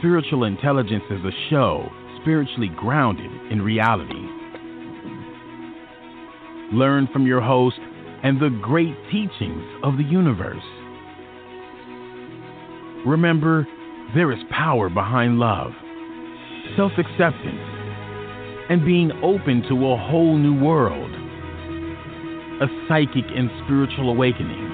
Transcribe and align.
Spiritual 0.00 0.44
Intelligence 0.44 1.04
is 1.10 1.20
a 1.26 1.50
show 1.50 1.86
spiritually 2.22 2.70
grounded 2.74 3.30
in 3.52 3.60
reality. 3.60 4.14
Learn 6.72 7.06
from 7.12 7.26
your 7.26 7.42
host 7.42 7.78
and 8.22 8.40
the 8.40 8.48
great 8.62 8.94
teachings 9.12 9.62
of 9.82 9.98
the 9.98 10.02
universe. 10.02 10.64
Remember, 13.06 13.68
there 14.14 14.32
is 14.32 14.38
power 14.48 14.88
behind 14.88 15.38
love, 15.38 15.72
self 16.78 16.92
acceptance, 16.96 17.60
and 18.70 18.82
being 18.86 19.12
open 19.22 19.62
to 19.68 19.74
a 19.74 19.98
whole 19.98 20.38
new 20.38 20.58
world. 20.64 21.10
A 22.62 22.66
psychic 22.88 23.24
and 23.36 23.50
spiritual 23.64 24.08
awakening. 24.08 24.64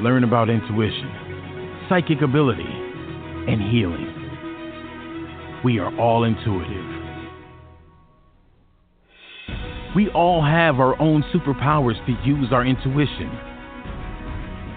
Learn 0.00 0.24
about 0.24 0.48
intuition, 0.48 1.86
psychic 1.90 2.22
ability, 2.22 2.79
and 3.50 3.60
healing. 3.60 4.06
We 5.64 5.80
are 5.80 5.94
all 5.98 6.22
intuitive. 6.22 6.86
We 9.96 10.08
all 10.10 10.40
have 10.40 10.78
our 10.78 10.98
own 11.00 11.24
superpowers 11.34 11.98
to 12.06 12.12
use 12.24 12.52
our 12.52 12.64
intuition. 12.64 13.28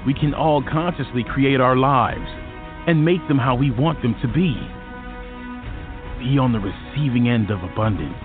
We 0.08 0.16
can 0.16 0.34
all 0.34 0.64
consciously 0.64 1.24
create 1.24 1.62
our 1.62 1.76
lives 1.76 2.26
and 2.88 3.06
make 3.06 3.26
them 3.28 3.38
how 3.38 3.56
we 3.56 3.70
want 3.70 4.02
them 4.02 4.16
to 4.24 4.28
be. 4.28 4.56
Be 6.18 6.40
on 6.40 6.52
the 6.52 6.60
receiving 6.60 7.30
end 7.30 7.52
of 7.52 7.64
abundance. 7.64 8.18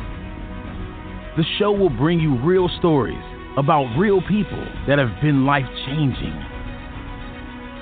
The 1.36 1.44
show 1.58 1.72
will 1.72 1.90
bring 1.90 2.20
you 2.20 2.38
real 2.38 2.70
stories 2.78 3.22
about 3.58 3.94
real 3.98 4.22
people 4.22 4.64
that 4.88 4.98
have 4.98 5.20
been 5.20 5.44
life 5.44 5.68
changing 5.84 6.57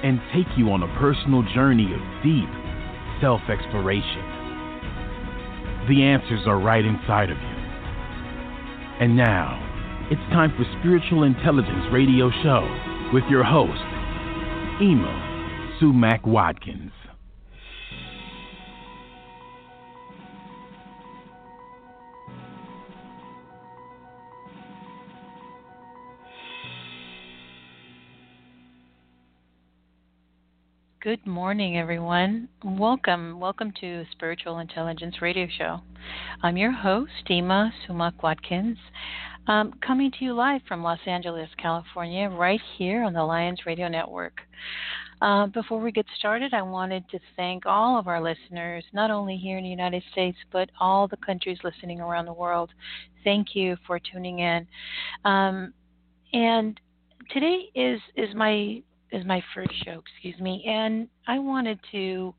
and 0.02 0.20
take 0.34 0.46
you 0.56 0.70
on 0.70 0.82
a 0.82 0.98
personal 0.98 1.42
journey 1.54 1.92
of 1.92 2.00
deep 2.22 2.48
self 3.20 3.40
exploration. 3.48 4.24
The 5.88 6.02
answers 6.02 6.46
are 6.46 6.58
right 6.58 6.84
inside 6.84 7.30
of 7.30 7.38
you. 7.38 7.56
And 8.98 9.16
now, 9.16 9.60
it's 10.10 10.20
time 10.32 10.50
for 10.56 10.64
Spiritual 10.80 11.24
Intelligence 11.24 11.84
Radio 11.92 12.30
Show 12.42 12.64
with 13.12 13.24
your 13.28 13.44
host, 13.44 13.84
Ima 14.80 15.76
Sumac 15.78 16.26
Watkins. 16.26 16.95
Good 31.02 31.26
morning, 31.26 31.78
everyone. 31.78 32.48
Welcome. 32.64 33.38
Welcome 33.38 33.72
to 33.80 34.04
Spiritual 34.12 34.58
Intelligence 34.60 35.20
Radio 35.20 35.46
Show. 35.56 35.80
I'm 36.42 36.56
your 36.56 36.72
host, 36.72 37.10
Ima 37.28 37.70
Sumac 37.86 38.22
Watkins, 38.22 38.78
um, 39.46 39.74
coming 39.86 40.10
to 40.12 40.24
you 40.24 40.32
live 40.32 40.62
from 40.66 40.82
Los 40.82 40.98
Angeles, 41.06 41.50
California, 41.58 42.28
right 42.30 42.60
here 42.76 43.04
on 43.04 43.12
the 43.12 43.22
Lyons 43.22 43.60
Radio 43.66 43.88
Network. 43.88 44.40
Uh, 45.20 45.46
before 45.48 45.80
we 45.80 45.92
get 45.92 46.06
started, 46.18 46.54
I 46.54 46.62
wanted 46.62 47.08
to 47.10 47.20
thank 47.36 47.66
all 47.66 47.98
of 47.98 48.08
our 48.08 48.20
listeners, 48.20 48.82
not 48.92 49.10
only 49.10 49.36
here 49.36 49.58
in 49.58 49.64
the 49.64 49.70
United 49.70 50.02
States, 50.12 50.38
but 50.50 50.70
all 50.80 51.06
the 51.06 51.18
countries 51.18 51.58
listening 51.62 52.00
around 52.00 52.24
the 52.24 52.32
world. 52.32 52.70
Thank 53.22 53.54
you 53.54 53.76
for 53.86 54.00
tuning 54.00 54.38
in. 54.38 54.66
Um, 55.26 55.74
and 56.32 56.80
today 57.30 57.70
is 57.74 58.00
is 58.16 58.34
my 58.34 58.82
is 59.12 59.24
my 59.24 59.42
first 59.54 59.72
show, 59.84 60.02
excuse 60.12 60.38
me, 60.40 60.64
and 60.66 61.08
I 61.26 61.38
wanted 61.38 61.78
to 61.92 62.34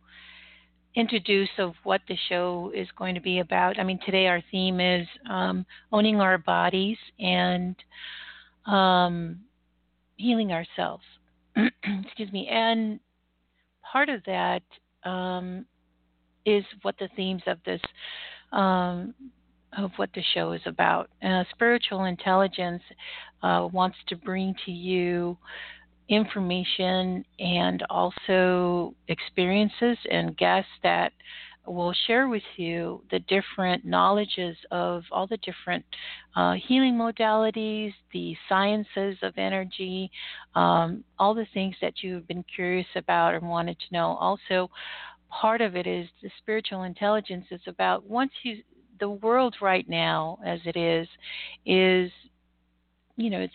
introduce 0.95 1.49
of 1.59 1.73
what 1.83 2.01
the 2.07 2.17
show 2.27 2.71
is 2.75 2.87
going 2.97 3.15
to 3.15 3.21
be 3.21 3.39
about. 3.39 3.79
I 3.79 3.83
mean, 3.83 3.99
today 4.05 4.27
our 4.27 4.41
theme 4.51 4.79
is 4.79 5.07
um, 5.29 5.65
owning 5.91 6.19
our 6.19 6.37
bodies 6.37 6.97
and 7.19 7.75
um, 8.65 9.39
healing 10.17 10.51
ourselves. 10.51 11.03
excuse 11.55 12.31
me, 12.31 12.47
and 12.51 12.99
part 13.91 14.09
of 14.09 14.21
that 14.25 14.63
um, 15.03 15.65
is 16.45 16.63
what 16.81 16.95
the 16.99 17.09
themes 17.15 17.43
of 17.47 17.59
this 17.65 17.81
um, 18.51 19.13
of 19.77 19.91
what 19.97 20.09
the 20.15 20.23
show 20.33 20.53
is 20.53 20.61
about. 20.65 21.09
Uh, 21.23 21.43
spiritual 21.51 22.05
intelligence 22.05 22.81
uh, 23.43 23.67
wants 23.71 23.97
to 24.07 24.15
bring 24.15 24.55
to 24.65 24.71
you 24.71 25.37
information 26.09 27.25
and 27.39 27.83
also 27.89 28.93
experiences 29.07 29.97
and 30.09 30.37
guests 30.37 30.71
that 30.83 31.11
will 31.65 31.93
share 32.07 32.29
with 32.29 32.43
you 32.55 33.03
the 33.11 33.19
different 33.19 33.83
knowledges 33.85 34.55
of 34.71 35.03
all 35.11 35.27
the 35.27 35.37
different 35.37 35.83
uh, 36.35 36.53
healing 36.67 36.95
modalities, 36.95 37.93
the 38.13 38.35
sciences 38.47 39.17
of 39.21 39.33
energy, 39.37 40.09
um, 40.55 41.03
all 41.19 41.33
the 41.33 41.47
things 41.53 41.75
that 41.81 41.93
you've 42.01 42.27
been 42.27 42.43
curious 42.55 42.87
about 42.95 43.35
and 43.35 43.47
wanted 43.47 43.77
to 43.79 43.85
know. 43.93 44.15
Also, 44.19 44.69
part 45.29 45.61
of 45.61 45.75
it 45.75 45.85
is 45.85 46.07
the 46.23 46.29
spiritual 46.37 46.83
intelligence 46.83 47.45
is 47.51 47.61
about 47.67 48.05
once 48.05 48.31
you 48.43 48.57
the 48.99 49.09
world 49.09 49.55
right 49.61 49.87
now 49.87 50.39
as 50.43 50.59
it 50.65 50.75
is 50.75 51.07
is 51.67 52.09
you 53.17 53.29
know 53.29 53.39
it's 53.39 53.53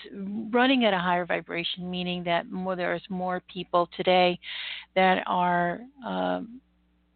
running 0.53 0.84
at 0.84 0.93
a 0.93 0.99
higher 0.99 1.25
vibration 1.25 1.91
meaning 1.91 2.23
that 2.25 2.50
more 2.50 2.77
there's 2.77 3.03
more 3.09 3.41
people 3.53 3.89
today 3.97 4.39
that 4.95 5.23
are 5.27 5.81
um, 6.06 6.61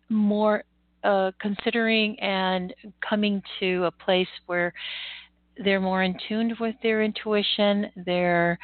more 0.09 0.63
uh, 1.05 1.31
considering 1.41 2.19
and 2.21 2.75
coming 3.07 3.43
to 3.61 3.85
a 3.85 3.91
place 3.91 4.29
where 4.47 4.73
they're 5.65 5.81
more 5.81 6.03
in 6.03 6.17
tune 6.29 6.55
with 6.61 6.75
their 6.83 7.03
intuition. 7.03 7.87
They're 8.05 8.59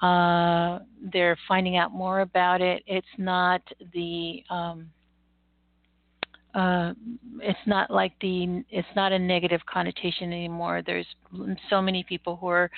uh, 0.00 0.78
they're 1.12 1.36
finding 1.46 1.76
out 1.76 1.92
more 1.92 2.20
about 2.20 2.60
it. 2.60 2.82
It's 2.86 3.06
not 3.18 3.60
the 3.92 4.42
um, 4.48 4.90
uh, 6.54 6.94
it's 7.40 7.58
not 7.66 7.90
like 7.90 8.12
the 8.20 8.64
it's 8.70 8.88
not 8.96 9.12
a 9.12 9.18
negative 9.18 9.60
connotation 9.70 10.32
anymore. 10.32 10.82
There's 10.84 11.06
so 11.68 11.82
many 11.82 12.02
people 12.08 12.36
who 12.36 12.46
are 12.46 12.70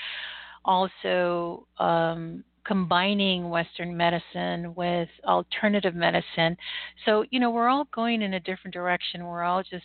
also 0.64 1.66
um, 1.78 2.44
combining 2.64 3.48
Western 3.50 3.96
medicine 3.96 4.74
with 4.74 5.08
alternative 5.24 5.94
medicine. 5.94 6.56
So, 7.04 7.24
you 7.30 7.40
know, 7.40 7.50
we're 7.50 7.68
all 7.68 7.88
going 7.94 8.22
in 8.22 8.34
a 8.34 8.40
different 8.40 8.74
direction. 8.74 9.24
We're 9.24 9.42
all 9.42 9.62
just, 9.62 9.84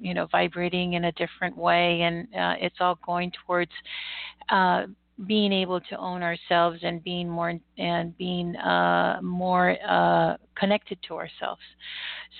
you 0.00 0.14
know, 0.14 0.26
vibrating 0.32 0.94
in 0.94 1.04
a 1.04 1.12
different 1.12 1.56
way, 1.56 2.02
and 2.02 2.26
uh, 2.34 2.54
it's 2.60 2.76
all 2.80 2.98
going 3.06 3.32
towards. 3.46 3.72
Uh, 4.48 4.86
being 5.26 5.52
able 5.52 5.80
to 5.80 5.96
own 5.96 6.24
ourselves 6.24 6.80
and 6.82 7.02
being 7.04 7.28
more 7.28 7.54
and 7.78 8.18
being 8.18 8.56
uh, 8.56 9.20
more 9.22 9.76
uh, 9.88 10.36
connected 10.56 10.98
to 11.06 11.14
ourselves. 11.14 11.62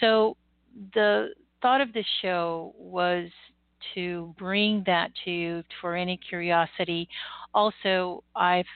So 0.01 0.37
the 0.95 1.29
thought 1.63 1.81
of 1.81 1.93
this 1.93 2.07
show 2.21 2.75
was 2.77 3.29
to 3.95 4.35
bring 4.39 4.83
that 4.87 5.11
to 5.25 5.31
you 5.31 5.63
for 5.81 5.95
any 5.95 6.17
curiosity. 6.17 7.09
Also, 7.55 8.25
I've 8.35 8.67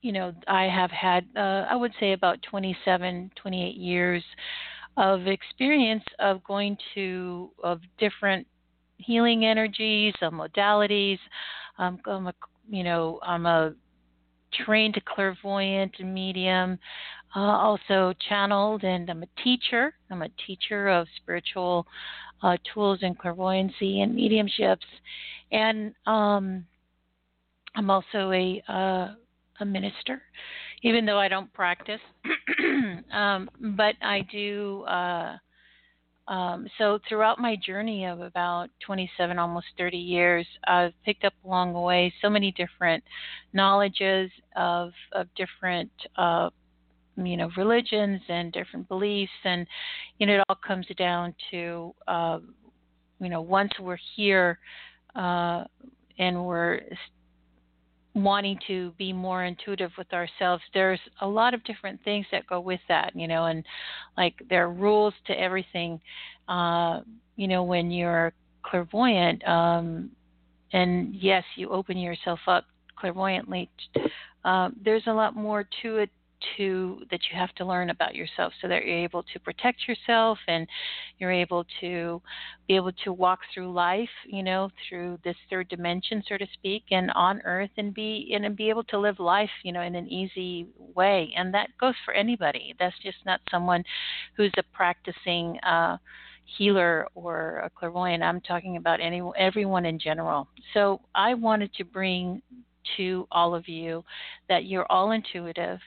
you 0.00 0.12
know, 0.12 0.32
I 0.46 0.64
have 0.64 0.90
had, 0.90 1.26
uh, 1.36 1.66
I 1.68 1.74
would 1.74 1.92
say, 1.98 2.12
about 2.12 2.40
27, 2.42 3.32
28 3.34 3.76
years 3.76 4.22
of 4.96 5.26
experience 5.26 6.04
of 6.18 6.42
going 6.44 6.76
to 6.94 7.50
of 7.62 7.80
different 7.98 8.46
healing 8.98 9.44
energies, 9.44 10.14
of 10.22 10.32
modalities. 10.32 11.18
Um, 11.78 11.98
I'm 12.06 12.26
a, 12.26 12.34
you 12.68 12.84
know, 12.84 13.20
I'm 13.22 13.46
a 13.46 13.74
trained 14.64 15.00
clairvoyant 15.04 16.00
medium, 16.00 16.78
uh, 17.36 17.40
also 17.40 18.14
channeled, 18.28 18.84
and 18.84 19.10
I'm 19.10 19.22
a 19.22 19.42
teacher. 19.42 19.94
I'm 20.10 20.22
a 20.22 20.28
teacher 20.46 20.88
of 20.88 21.06
spiritual 21.16 21.86
uh, 22.42 22.56
tools 22.72 23.00
and 23.02 23.18
clairvoyancy 23.18 24.00
and 24.00 24.16
mediumships, 24.16 24.86
and 25.52 25.94
um, 26.06 26.64
I'm 27.74 27.90
also 27.90 28.32
a 28.32 28.62
uh, 28.68 29.14
a 29.60 29.64
minister, 29.64 30.22
even 30.82 31.04
though 31.04 31.18
I 31.18 31.28
don't 31.28 31.52
practice. 31.52 32.00
um, 33.12 33.50
but 33.76 33.94
I 34.02 34.26
do. 34.32 34.82
Uh, 34.82 35.36
um, 36.28 36.68
so 36.76 36.98
throughout 37.08 37.38
my 37.38 37.56
journey 37.56 38.04
of 38.04 38.20
about 38.20 38.68
27, 38.84 39.38
almost 39.38 39.66
30 39.78 39.96
years, 39.96 40.46
I've 40.66 40.92
picked 41.02 41.24
up 41.24 41.32
along 41.42 41.72
the 41.72 41.80
way 41.80 42.12
so 42.20 42.28
many 42.28 42.52
different 42.52 43.02
knowledges 43.52 44.30
of 44.54 44.92
of 45.12 45.26
different 45.36 45.90
uh, 46.16 46.50
you 47.26 47.36
know 47.36 47.50
religions 47.56 48.20
and 48.28 48.52
different 48.52 48.88
beliefs 48.88 49.32
and 49.44 49.66
you 50.18 50.26
know 50.26 50.34
it 50.34 50.44
all 50.48 50.58
comes 50.66 50.86
down 50.96 51.34
to 51.50 51.94
uh, 52.06 52.38
you 53.20 53.28
know 53.28 53.40
once 53.40 53.72
we're 53.80 53.98
here 54.16 54.58
uh, 55.16 55.64
and 56.18 56.44
we're 56.44 56.80
wanting 58.14 58.58
to 58.66 58.92
be 58.98 59.12
more 59.12 59.44
intuitive 59.44 59.90
with 59.96 60.12
ourselves, 60.12 60.62
there's 60.74 61.00
a 61.20 61.26
lot 61.26 61.54
of 61.54 61.62
different 61.64 62.02
things 62.04 62.26
that 62.32 62.46
go 62.46 62.60
with 62.60 62.80
that, 62.88 63.12
you 63.14 63.28
know, 63.28 63.46
and 63.46 63.64
like 64.16 64.34
there 64.48 64.64
are 64.64 64.72
rules 64.72 65.14
to 65.26 65.38
everything. 65.38 66.00
Uh, 66.48 67.00
you 67.36 67.46
know, 67.46 67.62
when 67.62 67.90
you're 67.90 68.32
clairvoyant, 68.62 69.46
um, 69.46 70.10
and 70.72 71.14
yes, 71.14 71.44
you 71.56 71.68
open 71.70 71.96
yourself 71.96 72.40
up 72.46 72.64
clairvoyantly. 72.98 73.70
Uh, 74.44 74.70
there's 74.84 75.04
a 75.06 75.12
lot 75.12 75.36
more 75.36 75.66
to 75.82 75.98
it 75.98 76.10
to 76.56 77.02
that 77.10 77.20
you 77.30 77.38
have 77.38 77.54
to 77.54 77.64
learn 77.64 77.90
about 77.90 78.14
yourself 78.14 78.52
so 78.60 78.68
that 78.68 78.84
you're 78.84 78.96
able 78.96 79.22
to 79.22 79.40
protect 79.40 79.88
yourself 79.88 80.38
and 80.48 80.66
you're 81.18 81.32
able 81.32 81.64
to 81.80 82.20
be 82.66 82.76
able 82.76 82.92
to 83.04 83.12
walk 83.12 83.40
through 83.52 83.72
life 83.72 84.08
you 84.26 84.42
know 84.42 84.70
through 84.88 85.18
this 85.24 85.36
third 85.50 85.68
dimension 85.68 86.22
so 86.28 86.36
to 86.36 86.46
speak 86.54 86.84
and 86.90 87.10
on 87.12 87.40
earth 87.44 87.70
and 87.76 87.94
be 87.94 88.32
and 88.34 88.56
be 88.56 88.68
able 88.68 88.84
to 88.84 88.98
live 88.98 89.18
life 89.18 89.50
you 89.62 89.72
know 89.72 89.82
in 89.82 89.94
an 89.94 90.08
easy 90.08 90.66
way. 90.94 91.32
And 91.36 91.52
that 91.54 91.68
goes 91.80 91.94
for 92.04 92.14
anybody. 92.14 92.74
That's 92.78 92.96
just 93.02 93.18
not 93.26 93.40
someone 93.50 93.84
who's 94.36 94.52
a 94.58 94.62
practicing 94.74 95.58
uh 95.60 95.96
healer 96.56 97.06
or 97.14 97.62
a 97.64 97.70
clairvoyant. 97.70 98.22
I'm 98.22 98.40
talking 98.40 98.76
about 98.78 99.00
any 99.00 99.22
everyone 99.38 99.84
in 99.84 99.98
general. 99.98 100.48
So 100.74 101.00
i 101.14 101.34
wanted 101.34 101.72
to 101.74 101.84
bring 101.84 102.42
to 102.96 103.26
all 103.30 103.54
of 103.54 103.68
you 103.68 104.04
that 104.48 104.64
you're 104.64 104.90
all 104.90 105.12
intuitive, 105.12 105.78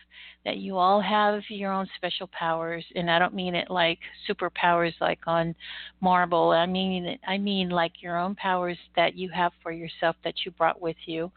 that 0.46 0.58
you 0.58 0.78
all 0.78 1.02
have 1.02 1.42
your 1.50 1.72
own 1.72 1.88
special 1.98 2.28
powers, 2.28 2.86
and 2.96 3.10
I 3.10 3.20
don't 3.20 3.34
mean 3.34 3.56
it 3.56 3.70
like 3.70 4.00
superpowers 4.30 4.94
like 5.02 5.20
on 5.28 5.56
Marvel. 6.00 6.52
I 6.52 6.66
mean 6.66 7.06
it, 7.06 7.20
I 7.28 7.38
mean 7.38 7.70
like 7.70 8.02
your 8.02 8.18
own 8.18 8.36
powers 8.36 8.78
that 8.96 9.16
you 9.16 9.30
have 9.30 9.52
for 9.62 9.72
yourself 9.72 10.16
that 10.24 10.46
you 10.46 10.52
brought 10.52 10.82
with 10.82 10.98
you 11.06 11.32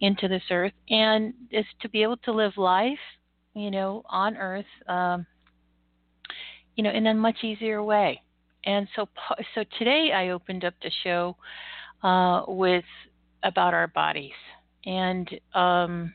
into 0.00 0.28
this 0.28 0.42
earth, 0.50 0.74
and 0.90 1.32
is 1.50 1.64
to 1.80 1.88
be 1.88 2.02
able 2.02 2.18
to 2.18 2.32
live 2.32 2.56
life, 2.56 2.98
you 3.54 3.70
know, 3.70 4.02
on 4.10 4.36
Earth, 4.36 4.66
um, 4.88 5.26
you 6.74 6.84
know, 6.84 6.90
in 6.90 7.06
a 7.06 7.14
much 7.14 7.42
easier 7.42 7.82
way. 7.82 8.20
And 8.64 8.86
so, 8.94 9.08
so 9.54 9.64
today 9.78 10.10
I 10.14 10.30
opened 10.30 10.64
up 10.64 10.74
the 10.82 10.90
show 11.02 11.36
uh, 12.02 12.42
with 12.48 12.84
about 13.42 13.74
our 13.74 13.86
bodies 13.86 14.32
and 14.86 15.28
um, 15.54 16.14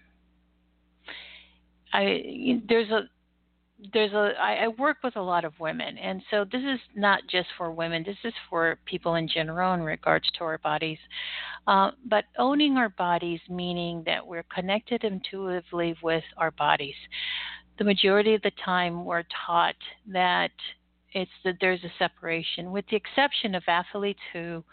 I 1.93 2.61
there's 2.67 2.89
a 2.89 3.01
there's 3.93 4.13
a 4.13 4.33
I, 4.39 4.65
I 4.65 4.67
work 4.79 4.97
with 5.03 5.15
a 5.15 5.21
lot 5.21 5.45
of 5.45 5.53
women, 5.59 5.97
and 5.97 6.21
so 6.31 6.45
this 6.51 6.61
is 6.61 6.79
not 6.95 7.21
just 7.29 7.47
for 7.57 7.71
women. 7.71 8.03
This 8.05 8.17
is 8.23 8.33
for 8.49 8.77
people 8.85 9.15
in 9.15 9.27
general 9.27 9.73
in 9.73 9.81
regards 9.81 10.29
to 10.37 10.43
our 10.43 10.57
bodies. 10.59 10.99
Uh, 11.67 11.91
but 12.05 12.25
owning 12.37 12.77
our 12.77 12.89
bodies, 12.89 13.39
meaning 13.49 14.03
that 14.05 14.25
we're 14.25 14.45
connected 14.53 15.03
intuitively 15.03 15.95
with 16.01 16.23
our 16.37 16.51
bodies. 16.51 16.95
The 17.77 17.83
majority 17.83 18.33
of 18.35 18.41
the 18.41 18.51
time, 18.63 19.05
we're 19.05 19.23
taught 19.45 19.75
that 20.07 20.51
it's 21.13 21.31
that 21.43 21.55
there's 21.59 21.83
a 21.83 21.91
separation, 21.99 22.71
with 22.71 22.85
the 22.89 22.95
exception 22.95 23.55
of 23.55 23.63
athletes 23.67 24.19
who 24.31 24.63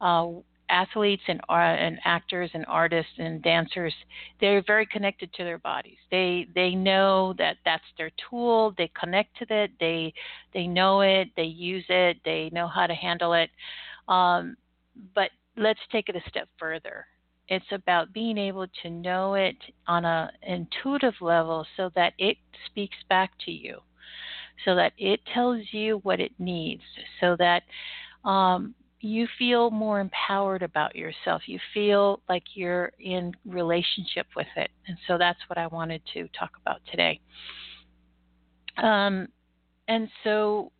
uh, 0.00 0.26
athletes 0.70 1.22
and 1.28 1.40
uh, 1.48 1.52
and 1.52 1.98
actors 2.04 2.50
and 2.54 2.64
artists 2.68 3.12
and 3.18 3.42
dancers 3.42 3.92
they're 4.40 4.62
very 4.66 4.86
connected 4.86 5.32
to 5.34 5.44
their 5.44 5.58
bodies. 5.58 5.98
They 6.10 6.46
they 6.54 6.70
know 6.70 7.34
that 7.38 7.56
that's 7.64 7.84
their 7.98 8.10
tool. 8.28 8.74
They 8.76 8.90
connect 8.98 9.36
to 9.38 9.46
it. 9.54 9.70
They 9.80 10.12
they 10.52 10.66
know 10.66 11.00
it. 11.00 11.28
They 11.36 11.44
use 11.44 11.84
it. 11.88 12.18
They 12.24 12.50
know 12.52 12.68
how 12.68 12.86
to 12.86 12.94
handle 12.94 13.34
it. 13.34 13.50
Um, 14.08 14.56
but 15.14 15.30
let's 15.56 15.80
take 15.92 16.08
it 16.08 16.16
a 16.16 16.28
step 16.28 16.48
further. 16.58 17.06
It's 17.48 17.64
about 17.72 18.12
being 18.12 18.38
able 18.38 18.66
to 18.82 18.90
know 18.90 19.34
it 19.34 19.56
on 19.86 20.04
a 20.04 20.30
intuitive 20.42 21.14
level 21.20 21.66
so 21.76 21.90
that 21.94 22.14
it 22.18 22.38
speaks 22.66 22.96
back 23.08 23.32
to 23.44 23.50
you 23.50 23.80
so 24.64 24.74
that 24.74 24.92
it 24.96 25.20
tells 25.32 25.60
you 25.72 25.98
what 26.04 26.20
it 26.20 26.32
needs 26.38 26.82
so 27.20 27.36
that 27.38 27.62
um, 28.24 28.74
you 29.04 29.28
feel 29.38 29.70
more 29.70 30.00
empowered 30.00 30.62
about 30.62 30.96
yourself. 30.96 31.42
You 31.46 31.58
feel 31.74 32.20
like 32.26 32.42
you're 32.54 32.90
in 32.98 33.32
relationship 33.44 34.26
with 34.34 34.46
it. 34.56 34.70
And 34.88 34.96
so 35.06 35.18
that's 35.18 35.38
what 35.48 35.58
I 35.58 35.66
wanted 35.66 36.00
to 36.14 36.26
talk 36.38 36.52
about 36.60 36.80
today. 36.90 37.20
Um, 38.82 39.28
and 39.88 40.08
so 40.24 40.72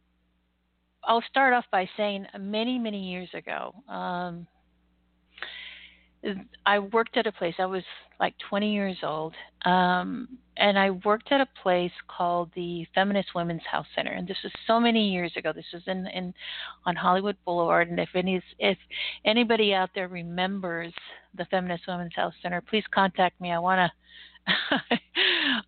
I'll 1.05 1.23
start 1.29 1.53
off 1.53 1.67
by 1.71 1.87
saying 1.99 2.27
many, 2.41 2.79
many 2.79 3.11
years 3.11 3.29
ago, 3.35 3.75
um, 3.91 4.47
I 6.67 6.79
worked 6.79 7.17
at 7.17 7.27
a 7.27 7.33
place. 7.33 7.55
I 7.59 7.67
was 7.67 7.83
like 8.21 8.35
20 8.49 8.73
years 8.73 8.97
old, 9.03 9.35
um, 9.65 10.29
and 10.57 10.79
I 10.79 10.91
worked 10.91 11.33
at 11.33 11.41
a 11.41 11.49
place 11.63 11.93
called 12.09 12.51
the 12.55 12.87
Feminist 12.95 13.35
Women's 13.35 13.63
Health 13.71 13.87
Center. 13.95 14.13
And 14.13 14.27
this 14.27 14.37
was 14.43 14.53
so 14.67 14.79
many 14.79 15.11
years 15.11 15.33
ago. 15.37 15.53
This 15.53 15.67
was 15.73 15.83
in, 15.87 16.07
in 16.09 16.33
on 16.87 16.97
Hollywood 16.97 17.37
Boulevard. 17.45 17.89
And 17.91 17.99
if 17.99 18.11
any 18.15 18.43
if 18.59 18.79
anybody 19.25 19.75
out 19.75 19.91
there 19.95 20.09
remembers 20.09 20.93
the 21.37 21.45
Feminist 21.47 21.85
Women's 21.89 22.15
Health 22.15 22.35
Center, 22.43 22.61
please 22.61 22.85
contact 22.93 23.41
me. 23.41 23.53
I 23.53 23.59
want 23.59 23.91
to. 23.91 23.93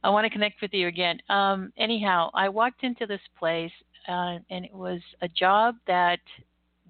I 0.05 0.11
want 0.11 0.26
to 0.26 0.31
connect 0.31 0.61
with 0.61 0.75
you 0.75 0.87
again. 0.87 1.19
Um, 1.31 1.73
anyhow, 1.79 2.31
I 2.35 2.50
walked 2.50 2.85
into 2.85 3.06
this 3.06 3.23
place, 3.38 3.73
uh, 4.06 4.37
and 4.50 4.67
it 4.67 4.75
was 4.75 5.00
a 5.23 5.29
job 5.29 5.76
that 5.87 6.20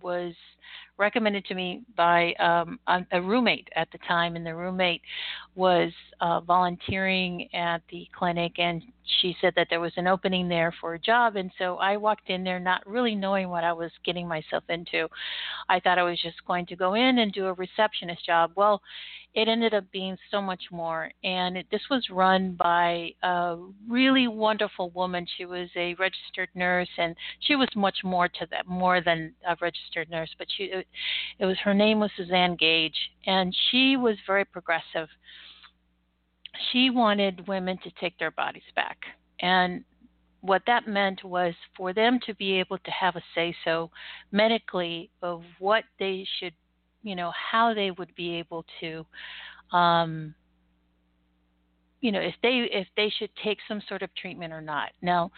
was 0.02 0.34
recommended 0.98 1.44
to 1.46 1.54
me 1.54 1.82
by 1.96 2.32
um, 2.34 2.78
a, 3.12 3.20
roommate 3.20 3.68
at 3.76 3.88
the 3.92 3.98
time, 3.98 4.36
and 4.36 4.46
the 4.46 4.54
roommate 4.54 5.02
was 5.54 5.92
uh, 6.20 6.40
volunteering 6.40 7.48
at 7.54 7.82
the 7.90 8.08
clinic, 8.16 8.58
and 8.58 8.82
she 9.20 9.36
said 9.40 9.52
that 9.56 9.68
there 9.70 9.80
was 9.80 9.92
an 9.96 10.06
opening 10.06 10.48
there 10.48 10.74
for 10.80 10.94
a 10.94 10.98
job, 10.98 11.36
and 11.36 11.50
so 11.58 11.76
I 11.76 11.96
walked 11.96 12.30
in 12.30 12.44
there 12.44 12.60
not 12.60 12.86
really 12.86 13.14
knowing 13.14 13.48
what 13.48 13.64
I 13.64 13.72
was 13.72 13.90
getting 14.04 14.26
myself 14.26 14.64
into. 14.68 15.08
I 15.68 15.80
thought 15.80 15.98
I 15.98 16.02
was 16.02 16.20
just 16.20 16.44
going 16.46 16.66
to 16.66 16.76
go 16.76 16.94
in 16.94 17.18
and 17.18 17.32
do 17.32 17.46
a 17.46 17.52
receptionist 17.52 18.24
job. 18.24 18.52
Well, 18.56 18.80
it 19.36 19.48
ended 19.48 19.74
up 19.74 19.84
being 19.92 20.16
so 20.30 20.40
much 20.40 20.62
more. 20.72 21.10
And 21.22 21.58
it, 21.58 21.66
this 21.70 21.82
was 21.90 22.08
run 22.10 22.56
by 22.58 23.10
a 23.22 23.58
really 23.86 24.28
wonderful 24.28 24.88
woman. 24.90 25.26
She 25.36 25.44
was 25.44 25.68
a 25.76 25.94
registered 25.94 26.48
nurse, 26.54 26.88
and 26.96 27.14
she 27.40 27.54
was 27.54 27.68
much 27.76 27.98
more 28.02 28.28
to 28.28 28.46
that, 28.50 28.66
more 28.66 29.02
than 29.02 29.34
a 29.46 29.54
registered 29.60 30.10
nurse. 30.10 30.30
But 30.38 30.48
she, 30.56 30.64
it, 30.64 30.86
it 31.38 31.44
was 31.44 31.58
her 31.62 31.74
name 31.74 32.00
was 32.00 32.10
Suzanne 32.16 32.56
Gage, 32.56 32.96
and 33.26 33.54
she 33.70 33.98
was 33.98 34.16
very 34.26 34.46
progressive. 34.46 35.08
She 36.72 36.88
wanted 36.88 37.46
women 37.46 37.78
to 37.84 37.90
take 38.00 38.18
their 38.18 38.30
bodies 38.30 38.62
back, 38.74 38.96
and 39.40 39.84
what 40.40 40.62
that 40.66 40.88
meant 40.88 41.24
was 41.24 41.52
for 41.76 41.92
them 41.92 42.20
to 42.24 42.34
be 42.36 42.58
able 42.58 42.78
to 42.78 42.90
have 42.90 43.16
a 43.16 43.22
say 43.34 43.54
so 43.64 43.90
medically 44.32 45.10
of 45.20 45.42
what 45.58 45.84
they 45.98 46.26
should 46.38 46.54
you 47.06 47.14
know 47.14 47.32
how 47.50 47.72
they 47.72 47.92
would 47.92 48.12
be 48.16 48.34
able 48.34 48.64
to 48.80 49.06
um, 49.76 50.34
you 52.00 52.10
know 52.10 52.20
if 52.20 52.34
they 52.42 52.68
if 52.72 52.88
they 52.96 53.10
should 53.16 53.30
take 53.42 53.58
some 53.68 53.80
sort 53.88 54.02
of 54.02 54.12
treatment 54.16 54.52
or 54.52 54.60
not. 54.60 54.90
Now 55.00 55.30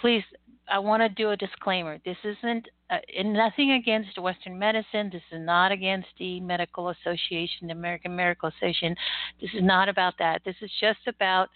please 0.00 0.22
i 0.68 0.78
want 0.78 1.00
to 1.00 1.08
do 1.08 1.30
a 1.30 1.36
disclaimer. 1.36 1.98
This 2.04 2.16
isn't 2.24 2.68
uh, 2.90 2.98
nothing 3.24 3.72
against 3.72 4.20
western 4.20 4.56
medicine. 4.56 5.10
This 5.12 5.22
is 5.32 5.44
not 5.44 5.72
against 5.72 6.08
the 6.18 6.40
medical 6.40 6.90
association 6.90 7.66
the 7.66 7.72
american 7.72 8.14
medical 8.14 8.48
association. 8.48 8.94
This 9.40 9.50
is 9.52 9.62
not 9.62 9.88
about 9.88 10.14
that. 10.20 10.42
This 10.44 10.56
is 10.62 10.70
just 10.80 11.00
about 11.08 11.48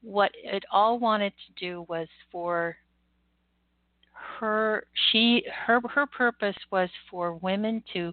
what 0.00 0.30
it 0.42 0.64
all 0.72 0.98
wanted 0.98 1.32
to 1.32 1.66
do 1.66 1.84
was 1.88 2.08
for 2.32 2.76
her 4.38 4.84
she 5.10 5.44
her 5.66 5.80
her 5.88 6.06
purpose 6.06 6.56
was 6.70 6.88
for 7.10 7.34
women 7.34 7.82
to 7.92 8.12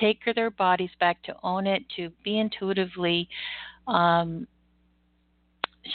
take 0.00 0.20
their 0.34 0.50
bodies 0.50 0.90
back, 1.00 1.22
to 1.24 1.34
own 1.42 1.66
it, 1.66 1.82
to 1.96 2.10
be 2.24 2.38
intuitively. 2.38 3.28
Um, 3.86 4.46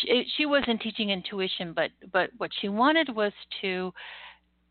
she, 0.01 0.25
she 0.35 0.45
wasn't 0.45 0.81
teaching 0.81 1.09
intuition, 1.09 1.73
but 1.73 1.91
but 2.11 2.29
what 2.37 2.51
she 2.59 2.69
wanted 2.69 3.13
was 3.15 3.31
to 3.61 3.93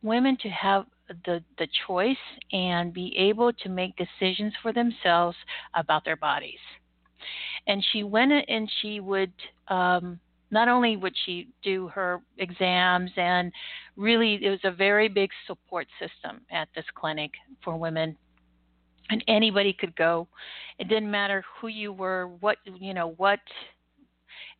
women 0.02 0.36
to 0.42 0.48
have 0.48 0.86
the 1.24 1.42
the 1.58 1.68
choice 1.86 2.16
and 2.52 2.92
be 2.92 3.14
able 3.16 3.52
to 3.52 3.68
make 3.68 3.94
decisions 3.96 4.52
for 4.62 4.72
themselves 4.72 5.36
about 5.74 6.04
their 6.04 6.16
bodies. 6.16 6.58
And 7.66 7.84
she 7.92 8.04
went 8.04 8.32
and 8.48 8.70
she 8.82 9.00
would 9.00 9.32
um, 9.68 10.20
not 10.50 10.68
only 10.68 10.96
would 10.96 11.14
she 11.24 11.48
do 11.62 11.88
her 11.88 12.20
exams 12.38 13.10
and 13.16 13.52
really 13.96 14.38
it 14.42 14.50
was 14.50 14.60
a 14.64 14.70
very 14.70 15.08
big 15.08 15.30
support 15.46 15.86
system 15.98 16.42
at 16.50 16.68
this 16.74 16.84
clinic 16.94 17.32
for 17.64 17.76
women 17.76 18.16
and 19.10 19.22
anybody 19.28 19.72
could 19.72 19.94
go. 19.96 20.28
It 20.78 20.88
didn't 20.88 21.10
matter 21.10 21.44
who 21.60 21.68
you 21.68 21.92
were, 21.92 22.28
what 22.40 22.58
you 22.64 22.94
know, 22.94 23.14
what 23.16 23.40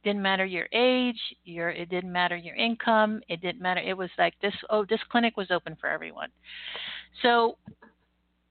didn't 0.05 0.23
matter 0.23 0.45
your 0.45 0.69
age, 0.73 1.19
your 1.45 1.71
it 1.71 1.91
didn't 1.91 2.13
matter 2.13 2.37
your 2.37 2.55
income, 2.55 3.21
it 3.29 3.41
didn't 3.41 3.61
matter. 3.61 3.81
It 3.81 3.97
was 3.97 4.11
like 4.19 4.35
this. 4.41 4.55
Oh, 4.71 4.85
this 4.89 5.01
clinic 5.11 5.37
was 5.37 5.51
open 5.51 5.77
for 5.81 5.89
everyone. 5.89 6.29
So, 7.23 7.59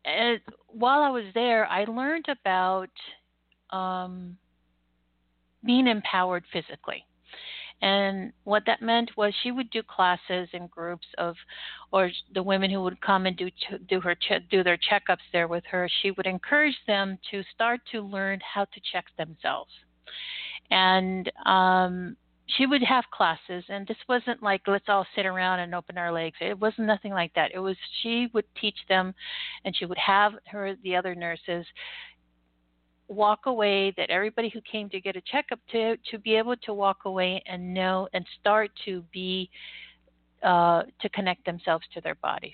as, 0.06 0.40
while 0.68 1.02
I 1.02 1.10
was 1.10 1.26
there, 1.34 1.66
I 1.68 1.86
learned 1.86 2.26
about 2.28 2.90
um, 3.72 4.38
being 5.66 5.88
empowered 5.88 6.44
physically. 6.52 7.06
And 7.82 8.32
what 8.46 8.64
that 8.66 8.82
meant 8.82 9.12
was 9.18 9.34
she 9.44 9.52
would 9.52 9.70
do 9.70 9.84
classes 9.84 10.48
in 10.54 10.68
groups 10.68 11.06
of, 11.18 11.36
or 11.92 12.10
the 12.34 12.42
women 12.42 12.72
who 12.72 12.82
would 12.84 13.00
come 13.02 13.26
and 13.26 13.36
do 13.38 13.50
do 13.88 14.00
her 14.02 14.16
do 14.50 14.64
their 14.64 14.78
checkups 14.78 15.18
there 15.34 15.48
with 15.48 15.64
her. 15.70 15.90
She 16.02 16.12
would 16.12 16.26
encourage 16.26 16.78
them 16.88 17.18
to 17.32 17.44
start 17.54 17.82
to 17.92 18.02
learn 18.02 18.40
how 18.54 18.66
to 18.66 18.82
check 18.92 19.06
themselves, 19.18 19.72
and 20.72 21.32
um, 21.46 22.16
she 22.48 22.66
would 22.66 22.84
have 22.84 23.04
classes 23.12 23.64
and 23.70 23.88
this 23.88 23.98
wasn't 24.08 24.42
like 24.44 24.62
let's 24.68 24.86
all 24.88 25.06
sit 25.16 25.26
around 25.26 25.60
and 25.60 25.74
open 25.74 25.98
our 25.98 26.12
legs 26.12 26.36
it 26.42 26.60
wasn't 26.60 26.86
nothing 26.86 27.12
like 27.12 27.34
that 27.34 27.52
it 27.54 27.60
was 27.60 27.76
she 28.04 28.28
would 28.34 28.46
teach 28.60 28.78
them 28.88 29.14
and 29.64 29.76
she 29.76 29.86
would 29.86 29.98
have 29.98 30.34
her 30.48 30.76
the 30.84 30.96
other 30.96 31.16
nurses 31.16 31.66
walk 33.08 33.46
away 33.46 33.94
that 33.98 34.10
everybody 34.10 34.50
who 34.50 34.62
came 34.62 34.90
to 34.90 35.00
get 35.00 35.16
a 35.16 35.22
checkup 35.22 35.60
to 35.72 35.96
to 36.12 36.18
be 36.20 36.36
able 36.36 36.56
to 36.56 36.74
walk 36.74 37.06
away 37.06 37.42
and 37.46 37.74
know 37.74 38.08
and 38.14 38.26
start 38.40 38.72
to 38.84 39.04
be 39.14 39.50
uh, 40.44 40.84
to 41.02 41.10
connect 41.10 41.46
themselves 41.46 41.86
to 41.94 42.02
their 42.02 42.16
bodies 42.16 42.54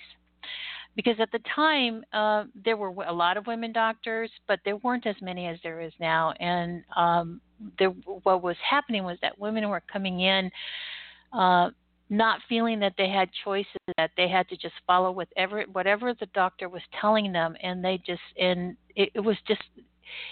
because 0.96 1.16
at 1.20 1.32
the 1.32 1.40
time 1.56 2.04
uh, 2.14 2.46
there 2.66 2.78
were 2.78 2.90
a 3.06 3.14
lot 3.14 3.38
of 3.38 3.48
women 3.48 3.72
doctors, 3.72 4.30
but 4.48 4.60
there 4.66 4.78
weren't 4.78 5.08
as 5.08 5.16
many 5.22 5.48
as 5.48 5.58
there 5.64 5.80
is 5.80 5.94
now. 6.00 6.34
And 6.40 6.84
um, 6.96 7.42
there, 7.80 7.90
what 7.90 8.44
was 8.44 8.58
happening 8.68 9.04
was 9.04 9.18
that 9.22 9.38
women 9.40 9.70
were 9.70 9.82
coming 9.92 10.22
in. 10.22 10.52
Uh, 11.32 11.70
not 12.10 12.42
feeling 12.50 12.78
that 12.78 12.92
they 12.98 13.08
had 13.08 13.30
choices, 13.46 13.72
that 13.98 14.12
they 14.18 14.28
had 14.28 14.48
to 14.50 14.58
just 14.58 14.74
follow 14.86 15.12
whatever 15.12 15.64
whatever 15.72 16.14
the 16.14 16.26
doctor 16.34 16.68
was 16.68 16.82
telling 17.00 17.32
them, 17.32 17.56
and 17.64 17.82
they 17.84 17.98
just 18.06 18.20
and 18.38 18.76
it, 18.98 19.12
it 19.16 19.22
was 19.22 19.38
just 19.48 19.62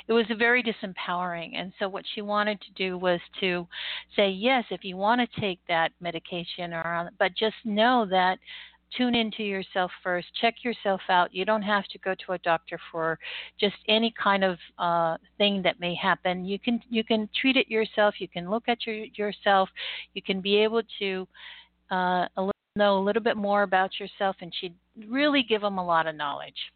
it 0.08 0.14
was 0.14 0.26
very 0.38 0.64
disempowering. 0.64 1.52
And 1.56 1.72
so 1.80 1.88
what 1.88 2.06
she 2.14 2.22
wanted 2.22 2.60
to 2.62 2.72
do 2.76 2.98
was 2.98 3.20
to 3.40 3.68
say, 4.16 4.30
yes, 4.30 4.66
if 4.72 4.84
you 4.84 4.98
want 4.98 5.22
to 5.22 5.42
take 5.42 5.60
that 5.68 5.92
medication, 6.02 6.74
or 6.74 7.12
but 7.20 7.36
just 7.36 7.56
know 7.66 8.06
that 8.10 8.38
tune 8.98 9.14
into 9.14 9.44
yourself 9.44 9.92
first 10.04 10.28
check 10.42 10.56
yourself 10.64 11.02
out. 11.10 11.34
You 11.34 11.46
don't 11.46 11.62
have 11.62 11.86
to 11.86 12.00
go 12.00 12.16
to 12.26 12.32
a 12.34 12.40
doctor 12.40 12.80
for 12.92 13.20
just 13.60 13.76
any 13.88 14.12
kind 14.22 14.44
of 14.44 14.58
uh, 14.80 15.18
thing 15.38 15.62
that 15.64 15.80
may 15.80 15.96
happen. 15.96 16.46
You 16.46 16.60
can 16.60 16.82
you 16.90 17.04
can 17.04 17.30
treat 17.40 17.56
it 17.56 17.70
yourself. 17.70 18.16
You 18.20 18.28
can 18.28 18.50
look 18.50 18.64
at 18.68 18.86
your, 18.86 19.06
yourself. 19.16 19.70
You 20.14 20.22
can 20.22 20.42
be 20.42 20.58
able 20.58 20.82
to 21.00 21.28
uh, 21.92 22.26
know 22.76 22.98
a 22.98 23.04
little 23.04 23.22
bit 23.22 23.38
more 23.38 23.64
about 23.64 24.00
yourself 24.00 24.36
and 24.42 24.54
she'd 24.60 24.76
really 25.08 25.44
give 25.44 25.62
them 25.62 25.78
a 25.78 25.86
lot 25.86 26.08
of 26.08 26.16
knowledge. 26.16 26.72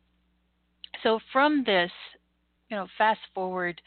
So 1.02 1.20
from 1.32 1.64
this 1.66 1.92
you 2.70 2.78
know 2.78 2.88
fast 2.98 3.22
forward 3.34 3.82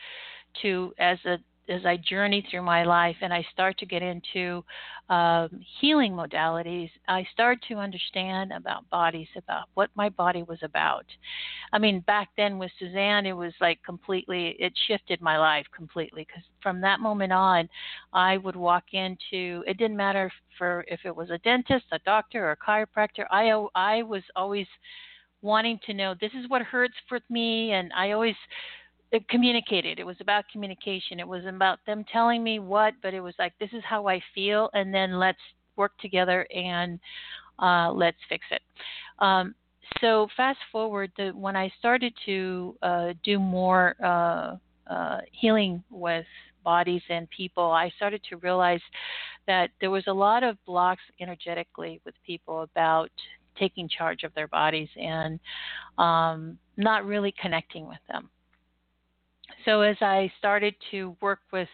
to 0.62 0.92
as 0.99 1.18
a 1.26 1.38
as 1.68 1.85
I 1.85 1.97
journey 1.97 2.47
through 2.50 2.62
my 2.62 2.85
life 2.85 3.16
and 3.21 3.33
I 3.33 3.45
start 3.52 3.78
to 3.78 3.87
get 3.87 4.02
into 4.02 4.64
um, 5.09 5.49
healing 5.80 6.12
modalities, 6.12 6.90
I 7.09 7.26
start 7.33 7.59
to 7.68 7.75
understand 7.75 8.52
about 8.52 8.88
bodies, 8.90 9.28
about 9.37 9.64
what 9.75 9.90
my 9.95 10.09
body 10.09 10.42
was 10.42 10.59
about. 10.62 11.06
I 11.73 11.78
mean, 11.78 12.00
back 12.00 12.28
then 12.37 12.59
with 12.59 12.71
Suzanne, 12.78 13.26
it 13.26 13.37
was 13.37 13.52
like 13.61 13.83
completely, 13.85 14.56
it 14.59 14.73
shifted 14.87 15.21
my 15.21 15.38
life 15.38 15.66
completely 15.75 16.26
because 16.26 16.45
from 16.62 16.80
that 16.83 17.00
moment 17.00 17.33
on, 17.33 17.68
I 18.12 18.37
would 18.38 18.56
walk 18.56 18.85
into, 18.92 19.64
it 19.66 19.78
didn't 19.78 19.97
matter 19.97 20.30
for 20.59 20.85
if 20.88 21.00
it 21.04 21.14
was 21.14 21.30
a 21.30 21.38
dentist, 21.38 21.85
a 21.92 21.99
doctor, 22.00 22.47
or 22.47 22.52
a 22.52 22.56
chiropractor. 22.56 23.26
I, 23.30 23.50
I 23.75 24.02
was 24.02 24.23
always 24.35 24.66
wanting 25.43 25.78
to 25.87 25.95
know 25.95 26.14
this 26.21 26.33
is 26.33 26.49
what 26.49 26.62
hurts 26.62 26.95
for 27.09 27.21
me, 27.28 27.73
and 27.73 27.93
I 27.95 28.12
always 28.12 28.37
it 29.12 29.28
communicated. 29.28 29.99
It 29.99 30.07
was 30.07 30.16
about 30.21 30.45
communication. 30.52 31.21
It 31.21 31.28
was 31.28 31.45
about 31.47 31.78
them 31.87 32.05
telling 32.12 32.43
me 32.43 32.59
what, 32.59 32.95
but 33.02 33.14
it 33.14 33.21
was 33.21 33.35
like 33.38 33.52
this 33.59 33.71
is 33.73 33.83
how 33.85 34.09
I 34.09 34.21
feel, 34.35 34.69
and 34.75 34.93
then 34.93 35.19
let's 35.19 35.38
work 35.76 35.93
together 35.99 36.47
and 36.55 36.99
uh, 37.59 37.93
let's 37.93 38.16
fix 38.28 38.45
it. 38.50 38.62
Um, 39.19 39.55
so 40.00 40.28
fast 40.37 40.59
forward 40.73 41.12
to 41.16 41.31
when 41.33 41.57
I 41.57 41.73
started 41.78 42.12
to 42.26 42.76
uh, 42.83 43.12
do 43.25 43.38
more 43.38 43.95
uh, 44.02 44.57
uh, 44.90 45.21
healing 45.33 45.83
with 45.90 46.26
bodies 46.64 47.02
and 47.09 47.28
people, 47.31 47.71
I 47.71 47.90
started 47.97 48.21
to 48.28 48.37
realize 48.38 48.81
that 49.47 49.71
there 49.81 49.90
was 49.90 50.05
a 50.09 50.12
lot 50.12 50.43
of 50.43 50.57
blocks 50.66 51.02
energetically 51.21 52.00
with 52.05 52.14
people 52.26 52.62
about 52.62 53.11
taking 53.59 53.89
charge 53.89 54.23
of 54.23 54.35
their 54.35 54.49
bodies 54.49 54.89
and 54.97 55.39
um, 55.99 56.59
not 56.77 57.05
really 57.05 57.35
connecting 57.41 57.89
with 57.89 57.99
them. 58.09 58.31
So 59.65 59.81
as 59.83 59.97
I 60.01 60.31
started 60.39 60.75
to 60.91 61.17
work 61.21 61.41
with 61.53 61.69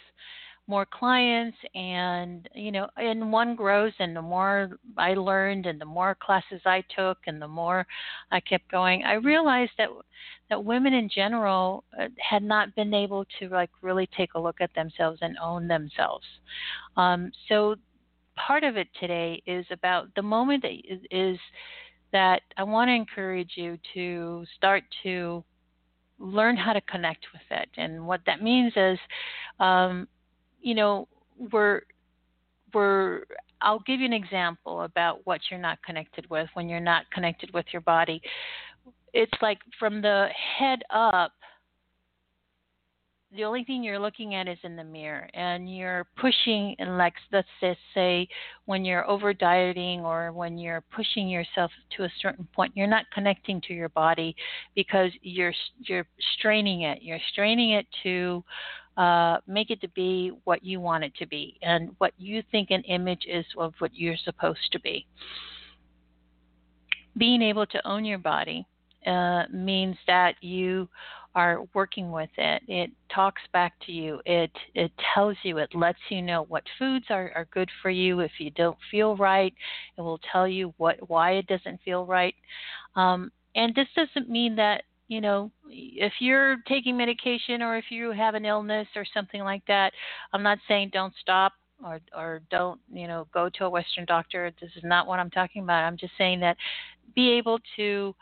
more 0.68 0.86
clients 0.86 1.58
and 1.74 2.48
you 2.54 2.70
know 2.70 2.88
and 2.96 3.32
one 3.32 3.56
grows 3.56 3.92
and 3.98 4.14
the 4.14 4.22
more 4.22 4.78
i 4.96 5.12
learned 5.12 5.66
and 5.66 5.80
the 5.80 5.84
more 5.84 6.16
classes 6.22 6.60
i 6.64 6.82
took 6.94 7.18
and 7.26 7.42
the 7.42 7.48
more 7.48 7.84
i 8.30 8.38
kept 8.38 8.70
going 8.70 9.02
i 9.02 9.14
realized 9.14 9.72
that 9.76 9.88
that 10.52 10.62
women 10.62 10.92
in 10.92 11.08
general 11.08 11.82
uh, 11.98 12.08
had 12.18 12.42
not 12.42 12.74
been 12.74 12.92
able 12.92 13.24
to 13.38 13.48
like 13.48 13.70
really 13.80 14.06
take 14.14 14.34
a 14.34 14.38
look 14.38 14.60
at 14.60 14.68
themselves 14.74 15.18
and 15.22 15.34
own 15.42 15.66
themselves. 15.66 16.26
Um, 16.98 17.32
so 17.48 17.76
part 18.36 18.64
of 18.64 18.76
it 18.76 18.88
today 18.98 19.42
is 19.46 19.66
about 19.70 20.08
the 20.16 20.22
moment 20.22 20.62
that 20.62 20.72
is, 20.72 21.00
is 21.10 21.38
that 22.12 22.42
i 22.56 22.62
want 22.62 22.88
to 22.88 22.92
encourage 22.92 23.52
you 23.56 23.78
to 23.94 24.44
start 24.56 24.82
to 25.02 25.44
learn 26.22 26.56
how 26.56 26.72
to 26.72 26.80
connect 26.82 27.26
with 27.32 27.42
it. 27.50 27.68
And 27.76 28.06
what 28.06 28.20
that 28.26 28.42
means 28.42 28.72
is, 28.76 28.98
um, 29.60 30.08
you 30.60 30.74
know, 30.74 31.08
we're 31.52 31.82
we're 32.72 33.24
I'll 33.60 33.82
give 33.86 34.00
you 34.00 34.06
an 34.06 34.12
example 34.12 34.82
about 34.82 35.20
what 35.24 35.40
you're 35.50 35.60
not 35.60 35.82
connected 35.82 36.28
with 36.30 36.48
when 36.54 36.68
you're 36.68 36.80
not 36.80 37.10
connected 37.12 37.52
with 37.52 37.66
your 37.72 37.82
body. 37.82 38.22
It's 39.12 39.32
like 39.42 39.58
from 39.78 40.00
the 40.00 40.28
head 40.58 40.82
up, 40.90 41.32
the 43.34 43.44
only 43.44 43.64
thing 43.64 43.82
you're 43.82 43.98
looking 43.98 44.34
at 44.34 44.46
is 44.46 44.58
in 44.62 44.76
the 44.76 44.84
mirror 44.84 45.28
and 45.34 45.74
you're 45.74 46.06
pushing 46.20 46.74
and 46.78 46.98
like 46.98 47.14
let's 47.32 47.48
just 47.60 47.78
say 47.94 48.28
when 48.66 48.84
you're 48.84 49.08
over 49.08 49.32
dieting 49.32 50.00
or 50.00 50.32
when 50.32 50.58
you're 50.58 50.82
pushing 50.94 51.28
yourself 51.28 51.70
to 51.96 52.04
a 52.04 52.12
certain 52.20 52.46
point 52.54 52.72
you're 52.74 52.86
not 52.86 53.06
connecting 53.14 53.60
to 53.66 53.72
your 53.72 53.88
body 53.90 54.36
because 54.74 55.10
you're 55.22 55.54
you're 55.80 56.06
straining 56.38 56.82
it. 56.82 57.02
You're 57.02 57.20
straining 57.32 57.72
it 57.72 57.86
to 58.02 58.44
uh, 58.96 59.38
make 59.46 59.70
it 59.70 59.80
to 59.80 59.88
be 59.88 60.32
what 60.44 60.64
you 60.64 60.80
want 60.80 61.04
it 61.04 61.14
to 61.16 61.26
be 61.26 61.58
and 61.62 61.90
what 61.98 62.12
you 62.18 62.42
think 62.50 62.70
an 62.70 62.82
image 62.82 63.24
is 63.28 63.46
of 63.56 63.74
what 63.78 63.94
you're 63.94 64.16
supposed 64.24 64.70
to 64.72 64.80
be. 64.80 65.06
Being 67.16 67.42
able 67.42 67.66
to 67.66 67.88
own 67.88 68.04
your 68.04 68.18
body 68.18 68.66
uh, 69.06 69.44
means 69.52 69.96
that 70.06 70.34
you 70.40 70.88
are 71.34 71.64
working 71.74 72.10
with 72.10 72.30
it. 72.36 72.62
It 72.68 72.90
talks 73.14 73.40
back 73.52 73.72
to 73.86 73.92
you. 73.92 74.20
It 74.26 74.50
it 74.74 74.92
tells 75.14 75.36
you. 75.42 75.58
It 75.58 75.74
lets 75.74 75.98
you 76.08 76.22
know 76.22 76.44
what 76.44 76.64
foods 76.78 77.06
are, 77.10 77.32
are 77.34 77.46
good 77.52 77.70
for 77.80 77.90
you. 77.90 78.20
If 78.20 78.32
you 78.38 78.50
don't 78.50 78.76
feel 78.90 79.16
right, 79.16 79.54
it 79.96 80.00
will 80.02 80.20
tell 80.30 80.46
you 80.46 80.74
what 80.76 80.96
why 81.08 81.32
it 81.32 81.46
doesn't 81.46 81.80
feel 81.84 82.06
right. 82.06 82.34
Um, 82.96 83.32
and 83.54 83.74
this 83.74 83.88
doesn't 83.96 84.28
mean 84.28 84.56
that 84.56 84.82
you 85.08 85.20
know 85.20 85.50
if 85.68 86.12
you're 86.20 86.56
taking 86.68 86.96
medication 86.96 87.62
or 87.62 87.76
if 87.76 87.86
you 87.90 88.10
have 88.12 88.34
an 88.34 88.44
illness 88.44 88.88
or 88.94 89.04
something 89.14 89.42
like 89.42 89.64
that. 89.66 89.92
I'm 90.32 90.42
not 90.42 90.58
saying 90.68 90.90
don't 90.92 91.14
stop 91.20 91.52
or 91.84 92.00
or 92.16 92.42
don't 92.50 92.80
you 92.92 93.08
know 93.08 93.26
go 93.32 93.48
to 93.48 93.64
a 93.64 93.70
Western 93.70 94.04
doctor. 94.04 94.52
This 94.60 94.70
is 94.76 94.84
not 94.84 95.06
what 95.06 95.18
I'm 95.18 95.30
talking 95.30 95.62
about. 95.62 95.84
I'm 95.84 95.96
just 95.96 96.12
saying 96.18 96.40
that 96.40 96.56
be 97.14 97.30
able 97.30 97.58
to 97.76 98.14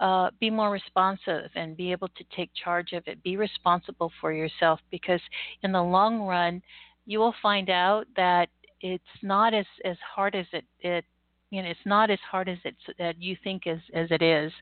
uh, 0.00 0.30
be 0.40 0.50
more 0.50 0.70
responsive 0.70 1.50
and 1.54 1.76
be 1.76 1.92
able 1.92 2.08
to 2.08 2.24
take 2.36 2.50
charge 2.62 2.92
of 2.92 3.02
it. 3.06 3.22
Be 3.22 3.36
responsible 3.36 4.10
for 4.20 4.32
yourself 4.32 4.80
because 4.90 5.20
in 5.62 5.72
the 5.72 5.82
long 5.82 6.22
run, 6.22 6.62
you 7.06 7.18
will 7.18 7.34
find 7.42 7.70
out 7.70 8.06
that 8.16 8.48
it's 8.80 9.04
not 9.22 9.54
as, 9.54 9.66
as 9.84 9.96
hard 10.14 10.34
as 10.34 10.46
it, 10.52 10.64
it 10.80 11.04
you 11.50 11.62
know, 11.62 11.68
it's 11.68 11.80
not 11.86 12.10
as 12.10 12.18
hard 12.28 12.48
as 12.48 12.58
it 12.64 12.74
that 12.98 13.20
you 13.22 13.36
think 13.44 13.66
as 13.68 13.78
as 13.94 14.08
it 14.10 14.22
is. 14.22 14.52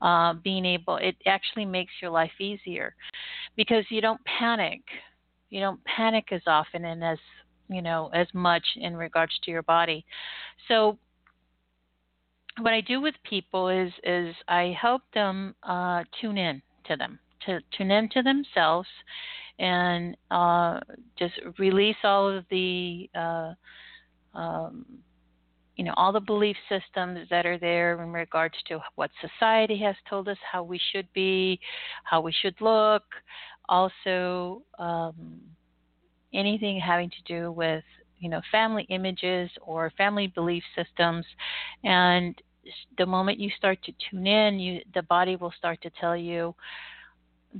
Uh, 0.00 0.32
being 0.32 0.64
able, 0.64 0.96
it 0.96 1.14
actually 1.26 1.66
makes 1.66 1.92
your 2.00 2.10
life 2.10 2.32
easier 2.40 2.94
because 3.56 3.84
you 3.90 4.00
don't 4.00 4.20
panic. 4.24 4.80
You 5.50 5.60
don't 5.60 5.84
panic 5.84 6.28
as 6.32 6.40
often 6.46 6.86
and 6.86 7.04
as 7.04 7.18
you 7.68 7.82
know 7.82 8.10
as 8.14 8.26
much 8.32 8.64
in 8.76 8.96
regards 8.96 9.38
to 9.42 9.50
your 9.50 9.62
body. 9.62 10.06
So 10.68 10.98
what 12.60 12.72
I 12.72 12.80
do 12.80 13.00
with 13.00 13.14
people 13.28 13.68
is 13.68 13.92
is 14.04 14.34
I 14.48 14.76
help 14.80 15.02
them 15.14 15.54
uh, 15.62 16.04
tune 16.20 16.38
in 16.38 16.62
to 16.86 16.96
them, 16.96 17.18
to 17.46 17.60
tune 17.76 17.90
in 17.90 18.08
to 18.10 18.22
themselves, 18.22 18.88
and 19.58 20.16
uh, 20.30 20.80
just 21.18 21.34
release 21.58 21.96
all 22.04 22.28
of 22.28 22.44
the 22.50 23.08
uh, 23.14 23.54
um, 24.34 24.84
you 25.76 25.84
know 25.84 25.94
all 25.96 26.12
the 26.12 26.20
belief 26.20 26.56
systems 26.68 27.28
that 27.30 27.46
are 27.46 27.58
there 27.58 28.02
in 28.02 28.12
regards 28.12 28.54
to 28.68 28.80
what 28.96 29.10
society 29.20 29.78
has 29.78 29.96
told 30.08 30.28
us 30.28 30.38
how 30.50 30.62
we 30.62 30.80
should 30.92 31.06
be, 31.12 31.58
how 32.04 32.20
we 32.20 32.32
should 32.32 32.54
look, 32.60 33.04
also. 33.68 34.62
Um, 34.78 35.40
anything 36.34 36.78
having 36.78 37.08
to 37.08 37.22
do 37.26 37.50
with 37.50 37.82
you 38.18 38.28
know 38.28 38.40
family 38.50 38.86
images 38.90 39.50
or 39.62 39.90
family 39.96 40.26
belief 40.26 40.62
systems 40.76 41.24
and 41.84 42.40
the 42.98 43.06
moment 43.06 43.38
you 43.38 43.50
start 43.56 43.78
to 43.84 43.92
tune 44.10 44.26
in 44.26 44.58
you 44.58 44.80
the 44.94 45.02
body 45.02 45.36
will 45.36 45.52
start 45.58 45.80
to 45.82 45.90
tell 46.00 46.16
you 46.16 46.54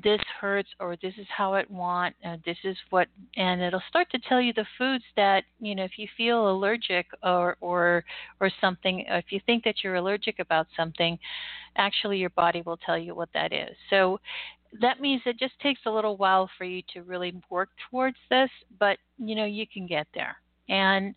this 0.03 0.21
hurts 0.41 0.69
or 0.81 0.97
this 1.01 1.15
is 1.19 1.27
how 1.35 1.55
it 1.55 1.69
want 1.71 2.15
this 2.45 2.57
is 2.65 2.77
what 2.91 3.09
and 3.37 3.63
it'll 3.63 3.83
start 3.89 4.09
to 4.11 4.19
tell 4.29 4.41
you 4.41 4.53
the 4.53 4.67
foods 4.77 5.05
that 5.17 5.45
you 5.61 5.75
know 5.75 5.85
if 5.85 5.93
you 5.97 6.07
feel 6.17 6.51
allergic 6.51 7.07
or 7.23 7.57
or 7.61 8.05
or 8.41 8.51
something 8.61 9.05
if 9.09 9.27
you 9.31 9.41
think 9.47 9.65
that 9.65 9.77
you're 9.83 9.95
allergic 9.97 10.39
about 10.41 10.67
something 10.77 11.19
actually 11.77 12.19
your 12.19 12.31
body 12.31 12.63
will 12.67 12.77
tell 12.77 12.99
you 12.99 13.15
what 13.15 13.29
that 13.33 13.53
is. 13.53 13.75
So 13.89 14.21
that 14.83 15.01
means 15.01 15.23
it 15.25 15.39
just 15.39 15.59
takes 15.61 15.81
a 15.87 15.91
little 15.91 16.19
while 16.19 16.51
for 16.59 16.65
you 16.65 16.83
to 16.93 17.03
really 17.03 17.41
work 17.49 17.71
towards 17.91 18.19
this 18.29 18.51
but 18.79 18.99
you 19.17 19.35
know 19.35 19.47
you 19.47 19.67
can 19.67 19.87
get 19.87 20.07
there. 20.15 20.37
And 20.69 21.15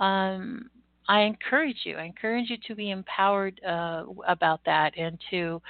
um 0.00 0.70
I 1.08 1.20
encourage 1.22 1.78
you. 1.84 1.96
I 1.96 2.04
encourage 2.04 2.50
you 2.50 2.58
to 2.68 2.74
be 2.74 2.90
empowered 2.90 3.60
uh, 3.66 4.04
about 4.26 4.60
that 4.66 4.96
and 4.96 5.18
to 5.30 5.60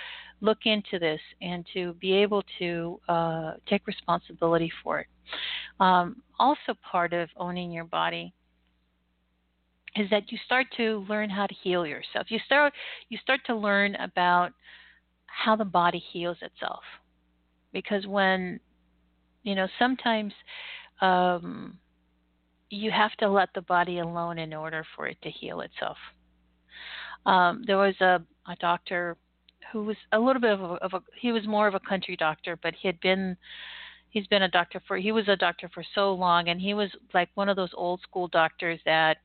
look 0.40 0.58
into 0.64 0.98
this 0.98 1.20
and 1.40 1.64
to 1.74 1.94
be 1.94 2.12
able 2.12 2.42
to 2.58 3.00
uh, 3.08 3.52
take 3.68 3.86
responsibility 3.86 4.70
for 4.82 5.00
it. 5.00 5.06
Um, 5.78 6.22
also, 6.38 6.74
part 6.90 7.12
of 7.12 7.28
owning 7.36 7.70
your 7.70 7.84
body 7.84 8.32
is 9.96 10.10
that 10.10 10.30
you 10.30 10.38
start 10.44 10.66
to 10.76 11.04
learn 11.08 11.30
how 11.30 11.46
to 11.46 11.54
heal 11.62 11.86
yourself. 11.86 12.26
You 12.30 12.38
start 12.44 12.72
you 13.08 13.18
start 13.18 13.40
to 13.46 13.54
learn 13.54 13.94
about 13.96 14.52
how 15.26 15.56
the 15.56 15.64
body 15.64 16.02
heals 16.12 16.36
itself, 16.42 16.82
because 17.72 18.06
when 18.06 18.60
you 19.42 19.54
know 19.54 19.68
sometimes 19.78 20.32
um, 21.00 21.78
you 22.70 22.90
have 22.90 23.12
to 23.18 23.28
let 23.28 23.48
the 23.54 23.62
body 23.62 23.98
alone 23.98 24.38
in 24.38 24.52
order 24.52 24.84
for 24.94 25.06
it 25.06 25.16
to 25.22 25.30
heal 25.30 25.60
itself. 25.60 25.96
Um, 27.26 27.62
there 27.66 27.78
was 27.78 27.94
a, 28.00 28.22
a 28.46 28.56
doctor 28.60 29.16
who 29.72 29.84
was 29.84 29.96
a 30.12 30.18
little 30.18 30.40
bit 30.40 30.52
of 30.52 30.60
a, 30.60 30.74
of 30.74 30.94
a 30.94 31.02
he 31.20 31.32
was 31.32 31.46
more 31.46 31.68
of 31.68 31.74
a 31.74 31.80
country 31.80 32.16
doctor, 32.16 32.58
but 32.62 32.74
he 32.80 32.88
had 32.88 33.00
been 33.00 33.36
he's 34.10 34.26
been 34.28 34.42
a 34.42 34.48
doctor 34.48 34.80
for 34.86 34.96
he 34.96 35.12
was 35.12 35.28
a 35.28 35.36
doctor 35.36 35.70
for 35.72 35.84
so 35.94 36.12
long, 36.14 36.48
and 36.48 36.60
he 36.60 36.74
was 36.74 36.90
like 37.14 37.28
one 37.34 37.48
of 37.48 37.56
those 37.56 37.72
old 37.74 38.00
school 38.02 38.28
doctors 38.28 38.80
that 38.84 39.18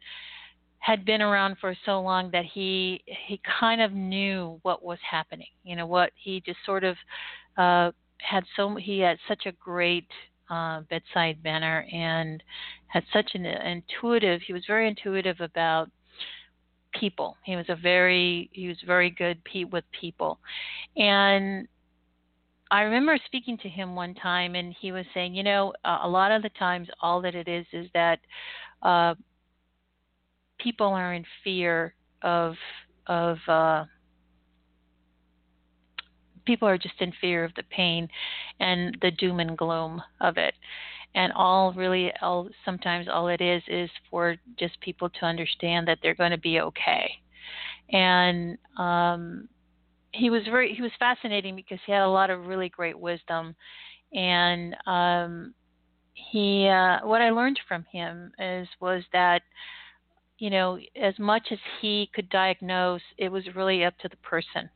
had 0.80 1.06
been 1.06 1.22
around 1.22 1.56
for 1.62 1.76
so 1.86 2.02
long 2.02 2.30
that 2.32 2.44
he 2.46 3.02
he 3.06 3.40
kind 3.60 3.82
of 3.82 3.94
knew 3.94 4.60
what 4.64 4.84
was 4.84 5.00
happening. 5.10 5.48
You 5.64 5.76
know 5.76 5.86
what 5.86 6.12
he 6.16 6.42
just 6.46 6.60
sort 6.66 6.84
of 6.84 6.98
uh, 7.58 7.92
had 8.18 8.44
so 8.56 8.76
he 8.76 9.00
had 9.00 9.18
such 9.28 9.46
a 9.46 9.52
great 9.54 10.08
uh, 10.50 10.82
bedside 10.90 11.38
manner 11.44 11.86
and 11.92 12.44
had 12.94 13.04
such 13.12 13.32
an 13.34 13.44
intuitive. 13.46 14.42
He 14.46 14.54
was 14.54 14.64
very 14.68 14.88
intuitive 14.88 15.42
about 15.42 15.90
people. 16.94 17.36
He 17.44 17.56
was 17.56 17.66
a 17.70 17.76
very 17.76 18.52
he 18.54 18.68
was 18.68 18.78
very 18.86 19.10
good 19.10 19.42
with 19.72 19.84
people, 20.00 20.38
and 20.96 21.68
I 22.70 22.82
remember 22.82 23.18
speaking 23.26 23.58
to 23.64 23.70
him 23.70 23.96
one 23.96 24.14
time, 24.14 24.54
and 24.54 24.76
he 24.80 24.92
was 24.92 25.06
saying, 25.14 25.34
you 25.34 25.42
know, 25.42 25.74
a 25.84 26.08
lot 26.08 26.32
of 26.32 26.44
the 26.44 26.50
times, 26.50 26.88
all 27.02 27.20
that 27.22 27.34
it 27.34 27.48
is 27.48 27.66
is 27.74 27.88
that 27.96 28.20
uh, 28.84 29.16
people 30.60 30.88
are 30.88 31.16
in 31.16 31.26
fear 31.44 31.96
of 32.22 32.54
of 33.08 33.38
uh, 33.48 33.86
people 36.46 36.68
are 36.68 36.78
just 36.78 37.00
in 37.00 37.12
fear 37.20 37.44
of 37.44 37.56
the 37.56 37.64
pain 37.72 38.08
and 38.60 38.96
the 39.02 39.10
doom 39.10 39.40
and 39.40 39.58
gloom 39.58 40.00
of 40.22 40.38
it 40.38 40.54
and 41.16 41.32
all 41.34 41.74
really 41.74 42.12
all 42.22 42.50
sometimes 42.66 43.08
all 43.08 43.28
it 43.28 43.42
is 43.42 43.62
is 43.68 43.90
for 44.10 44.36
just 44.58 44.80
people 44.82 45.10
to 45.10 45.26
understand 45.26 45.88
that 45.88 46.00
they're 46.02 46.16
going 46.16 46.32
to 46.32 46.38
be 46.38 46.60
okay. 46.60 47.12
And 47.92 48.58
um 48.78 49.50
he 50.12 50.30
was 50.30 50.44
very 50.46 50.74
he 50.74 50.82
was 50.82 50.92
fascinating 51.00 51.56
because 51.56 51.80
he 51.86 51.92
had 51.92 52.02
a 52.02 52.10
lot 52.10 52.30
of 52.30 52.46
really 52.48 52.70
great 52.70 52.98
wisdom. 52.98 53.56
And 54.14 54.76
um 54.86 55.54
he 56.14 56.68
uh 56.68 57.00
what 57.04 57.22
i 57.22 57.30
learned 57.30 57.60
from 57.68 57.84
him 57.92 58.32
is 58.40 58.68
was 58.80 59.04
that 59.14 59.42
you 60.38 60.50
know 60.50 60.78
as 61.02 61.18
much 61.18 61.48
as 61.52 61.58
he 61.82 62.10
could 62.14 62.30
diagnose 62.30 63.02
it 63.18 63.32
was 63.32 63.44
really 63.56 63.84
up 63.84 63.98
to 64.00 64.08
the 64.08 64.18
person 64.18 64.70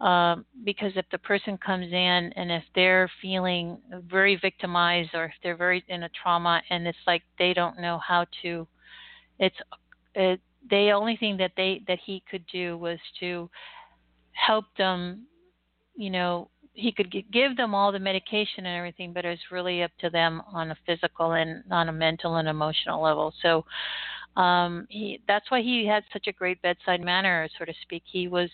um, 0.00 0.44
because 0.64 0.92
if 0.94 1.06
the 1.10 1.18
person 1.18 1.58
comes 1.58 1.86
in 1.86 2.32
and 2.36 2.52
if 2.52 2.62
they're 2.74 3.10
feeling 3.20 3.78
very 4.08 4.36
victimized 4.36 5.10
or 5.14 5.24
if 5.24 5.32
they're 5.42 5.56
very 5.56 5.84
in 5.88 6.04
a 6.04 6.10
trauma 6.10 6.62
and 6.70 6.86
it's 6.86 6.98
like 7.06 7.22
they 7.38 7.52
don't 7.52 7.80
know 7.80 7.98
how 8.06 8.24
to, 8.42 8.66
it's 9.40 9.56
it, 10.14 10.40
the 10.70 10.90
only 10.90 11.16
thing 11.16 11.36
that 11.38 11.52
they 11.56 11.82
that 11.88 11.98
he 12.04 12.22
could 12.30 12.44
do 12.52 12.76
was 12.76 12.98
to 13.18 13.50
help 14.32 14.66
them, 14.76 15.26
you 15.96 16.10
know, 16.10 16.48
he 16.74 16.92
could 16.92 17.12
give 17.32 17.56
them 17.56 17.74
all 17.74 17.90
the 17.90 17.98
medication 17.98 18.66
and 18.66 18.76
everything, 18.76 19.12
but 19.12 19.24
it 19.24 19.30
was 19.30 19.38
really 19.50 19.82
up 19.82 19.90
to 19.98 20.10
them 20.10 20.40
on 20.52 20.70
a 20.70 20.76
physical 20.86 21.32
and 21.32 21.64
on 21.72 21.88
a 21.88 21.92
mental 21.92 22.36
and 22.36 22.46
emotional 22.46 23.02
level. 23.02 23.34
So 23.42 23.64
um, 24.40 24.86
he 24.88 25.20
that's 25.26 25.50
why 25.50 25.60
he 25.60 25.84
had 25.86 26.04
such 26.12 26.28
a 26.28 26.32
great 26.32 26.62
bedside 26.62 27.00
manner, 27.00 27.48
so 27.58 27.64
to 27.64 27.74
speak. 27.82 28.04
He 28.06 28.28
was 28.28 28.48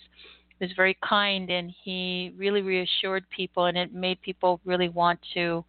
was 0.61 0.71
very 0.77 0.97
kind 1.07 1.51
and 1.51 1.73
he 1.85 2.33
really 2.37 2.63
reassured 2.63 3.25
people 3.31 3.67
and 3.67 3.77
it 3.77 3.93
made 3.93 4.21
people 4.23 4.61
really 4.65 4.89
want 4.89 5.19
to 5.35 5.65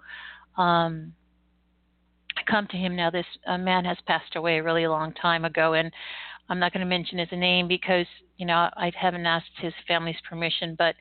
um 0.58 1.14
come 2.48 2.68
to 2.68 2.78
him 2.78 2.96
now 2.96 3.10
this 3.10 3.26
uh, 3.48 3.58
man 3.58 3.84
has 3.86 3.98
passed 4.06 4.36
away 4.36 4.58
a 4.60 4.64
really 4.64 4.88
long 4.88 5.14
time 5.14 5.46
ago 5.46 5.74
and 5.74 5.92
I'm 6.50 6.60
not 6.60 6.74
going 6.74 6.82
to 6.82 6.90
mention 6.90 7.18
his 7.18 7.30
name 7.32 7.68
because 7.68 8.06
you 8.38 8.46
know 8.46 8.70
I 8.76 8.92
haven't 8.96 9.26
asked 9.26 9.50
his 9.60 9.74
family's 9.88 10.18
permission, 10.28 10.76
but 10.78 10.96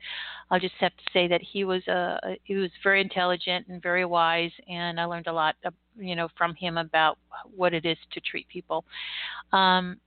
I'll 0.49 0.59
just 0.59 0.75
have 0.79 0.91
to 0.91 1.03
say 1.13 1.27
that 1.27 1.41
he 1.41 1.63
was 1.63 1.87
uh, 1.87 2.17
he 2.43 2.55
was 2.55 2.71
very 2.83 3.01
intelligent 3.01 3.67
and 3.67 3.81
very 3.81 4.05
wise, 4.05 4.51
and 4.67 4.99
I 4.99 5.05
learned 5.05 5.27
a 5.27 5.33
lot, 5.33 5.55
uh, 5.65 5.71
you 5.97 6.15
know, 6.15 6.29
from 6.37 6.55
him 6.55 6.77
about 6.77 7.17
what 7.55 7.73
it 7.73 7.85
is 7.85 7.97
to 8.13 8.21
treat 8.21 8.47
people. 8.47 8.85
Um, 9.53 9.97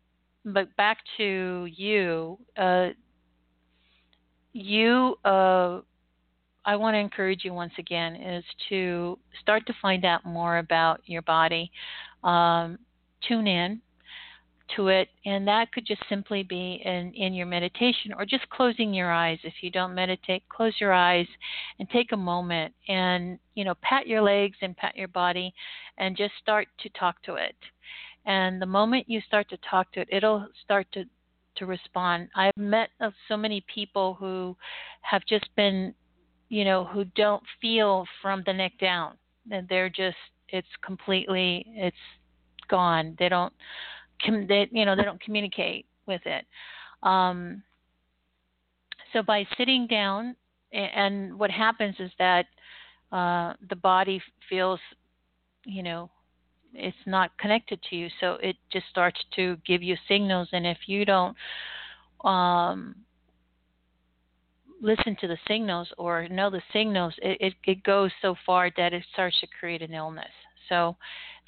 but 0.44 0.74
back 0.76 0.98
to 1.18 1.68
you, 1.70 2.38
uh, 2.56 2.88
you 4.58 5.16
uh, 5.24 5.80
I 6.64 6.76
want 6.76 6.94
to 6.94 6.98
encourage 6.98 7.44
you 7.44 7.54
once 7.54 7.72
again 7.78 8.16
is 8.16 8.44
to 8.68 9.18
start 9.40 9.66
to 9.66 9.74
find 9.80 10.04
out 10.04 10.26
more 10.26 10.58
about 10.58 11.00
your 11.06 11.22
body. 11.22 11.70
Um, 12.24 12.78
tune 13.26 13.46
in 13.46 13.80
to 14.76 14.88
it, 14.88 15.08
and 15.24 15.48
that 15.48 15.72
could 15.72 15.86
just 15.86 16.02
simply 16.10 16.42
be 16.42 16.82
in, 16.84 17.14
in 17.14 17.32
your 17.32 17.46
meditation 17.46 18.12
or 18.18 18.26
just 18.26 18.46
closing 18.50 18.92
your 18.92 19.10
eyes. 19.10 19.38
If 19.44 19.54
you 19.62 19.70
don't 19.70 19.94
meditate, 19.94 20.42
close 20.50 20.74
your 20.78 20.92
eyes 20.92 21.26
and 21.78 21.88
take 21.88 22.12
a 22.12 22.18
moment 22.18 22.74
and 22.88 23.38
you 23.54 23.64
know 23.64 23.74
pat 23.80 24.06
your 24.06 24.20
legs 24.20 24.58
and 24.60 24.76
pat 24.76 24.94
your 24.94 25.08
body, 25.08 25.54
and 25.96 26.16
just 26.16 26.34
start 26.42 26.68
to 26.80 26.90
talk 26.90 27.22
to 27.22 27.36
it. 27.36 27.56
And 28.26 28.60
the 28.60 28.66
moment 28.66 29.08
you 29.08 29.22
start 29.22 29.48
to 29.48 29.58
talk 29.58 29.90
to 29.92 30.00
it, 30.00 30.08
it'll 30.12 30.46
start 30.64 30.86
to 30.92 31.04
to 31.58 31.66
respond. 31.66 32.28
I've 32.34 32.56
met 32.56 32.90
so 33.28 33.36
many 33.36 33.64
people 33.72 34.14
who 34.14 34.56
have 35.02 35.22
just 35.28 35.48
been, 35.56 35.94
you 36.48 36.64
know, 36.64 36.84
who 36.84 37.04
don't 37.16 37.42
feel 37.60 38.04
from 38.22 38.42
the 38.46 38.52
neck 38.52 38.72
down. 38.80 39.16
And 39.50 39.68
they're 39.68 39.90
just, 39.90 40.16
it's 40.48 40.68
completely, 40.84 41.64
it's 41.68 41.96
gone. 42.68 43.16
They 43.18 43.28
don't, 43.28 43.52
they, 44.26 44.68
you 44.72 44.84
know, 44.84 44.96
they 44.96 45.04
don't 45.04 45.20
communicate 45.20 45.86
with 46.06 46.22
it. 46.26 46.44
Um, 47.02 47.62
so 49.12 49.22
by 49.22 49.46
sitting 49.56 49.86
down, 49.86 50.36
and 50.72 51.38
what 51.38 51.50
happens 51.50 51.94
is 51.98 52.10
that 52.18 52.44
uh, 53.10 53.54
the 53.70 53.76
body 53.76 54.20
feels, 54.50 54.80
you 55.64 55.82
know, 55.82 56.10
it's 56.74 56.96
not 57.06 57.36
connected 57.38 57.80
to 57.88 57.96
you 57.96 58.08
so 58.20 58.34
it 58.42 58.56
just 58.72 58.86
starts 58.90 59.20
to 59.34 59.56
give 59.66 59.82
you 59.82 59.96
signals 60.06 60.48
and 60.52 60.66
if 60.66 60.78
you 60.86 61.04
don't 61.04 61.36
um, 62.24 62.94
listen 64.80 65.16
to 65.20 65.26
the 65.26 65.38
signals 65.46 65.88
or 65.98 66.28
know 66.28 66.50
the 66.50 66.62
signals 66.72 67.14
it, 67.22 67.36
it, 67.40 67.54
it, 67.64 67.82
goes 67.82 68.10
so 68.22 68.34
far 68.46 68.70
that 68.76 68.92
it 68.92 69.04
starts 69.12 69.38
to 69.40 69.46
create 69.58 69.82
an 69.82 69.94
illness. 69.94 70.26
So 70.68 70.96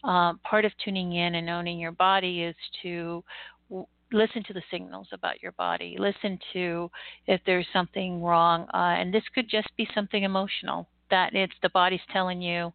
uh, 0.04 0.34
part 0.48 0.64
of 0.64 0.72
tuning 0.84 1.14
in 1.14 1.36
and 1.36 1.48
owning 1.48 1.78
your 1.78 1.92
body 1.92 2.42
is 2.42 2.56
to 2.82 3.22
w- 3.68 3.86
listen 4.12 4.42
to 4.44 4.52
the 4.52 4.62
signals 4.70 5.06
about 5.12 5.42
your 5.42 5.52
body 5.52 5.96
listen 5.98 6.38
to 6.52 6.90
if 7.26 7.40
there's 7.46 7.66
something 7.72 8.22
wrong 8.22 8.62
uh, 8.74 8.96
and 8.98 9.12
this 9.12 9.22
could 9.34 9.48
just 9.48 9.68
be 9.76 9.86
something 9.94 10.24
emotional 10.24 10.88
that 11.10 11.34
it's 11.34 11.52
the 11.62 11.68
body's 11.68 12.00
telling 12.12 12.40
you 12.40 12.72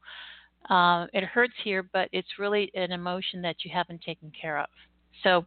uh, 0.69 1.08
it 1.13 1.23
hurts 1.23 1.54
here, 1.63 1.84
but 1.84 2.10
it's 2.12 2.39
really 2.39 2.71
an 2.73 2.91
emotion 2.91 3.41
that 3.41 3.58
you 3.63 3.71
haven't 3.73 4.01
taken 4.01 4.32
care 4.39 4.60
of. 4.60 4.69
So 5.23 5.45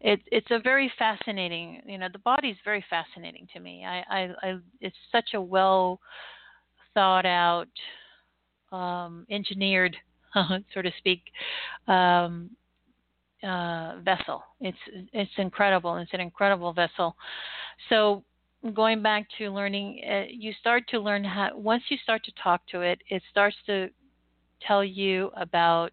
it, 0.00 0.20
it's 0.30 0.50
a 0.50 0.58
very 0.58 0.92
fascinating, 0.98 1.82
you 1.86 1.98
know, 1.98 2.08
the 2.12 2.18
body 2.18 2.48
is 2.48 2.56
very 2.64 2.84
fascinating 2.88 3.46
to 3.54 3.60
me. 3.60 3.84
I, 3.84 3.98
I, 4.10 4.28
I 4.42 4.56
it's 4.80 4.96
such 5.10 5.30
a 5.34 5.40
well 5.40 6.00
thought 6.94 7.26
out, 7.26 7.68
um, 8.72 9.26
engineered 9.30 9.96
so 10.74 10.82
to 10.82 10.90
speak, 10.98 11.22
um, 11.88 12.50
uh, 13.42 13.96
vessel. 14.02 14.42
It's 14.60 14.78
it's 15.12 15.30
incredible. 15.38 15.96
It's 15.96 16.12
an 16.14 16.20
incredible 16.20 16.72
vessel. 16.72 17.16
So 17.88 18.24
going 18.74 19.02
back 19.02 19.26
to 19.38 19.50
learning, 19.50 20.00
uh, 20.08 20.24
you 20.30 20.52
start 20.60 20.84
to 20.88 20.98
learn 20.98 21.22
how. 21.24 21.50
Once 21.54 21.82
you 21.88 21.96
start 22.02 22.24
to 22.24 22.32
talk 22.42 22.62
to 22.68 22.80
it, 22.80 23.00
it 23.08 23.22
starts 23.30 23.56
to 23.66 23.88
tell 24.66 24.84
you 24.84 25.30
about 25.36 25.92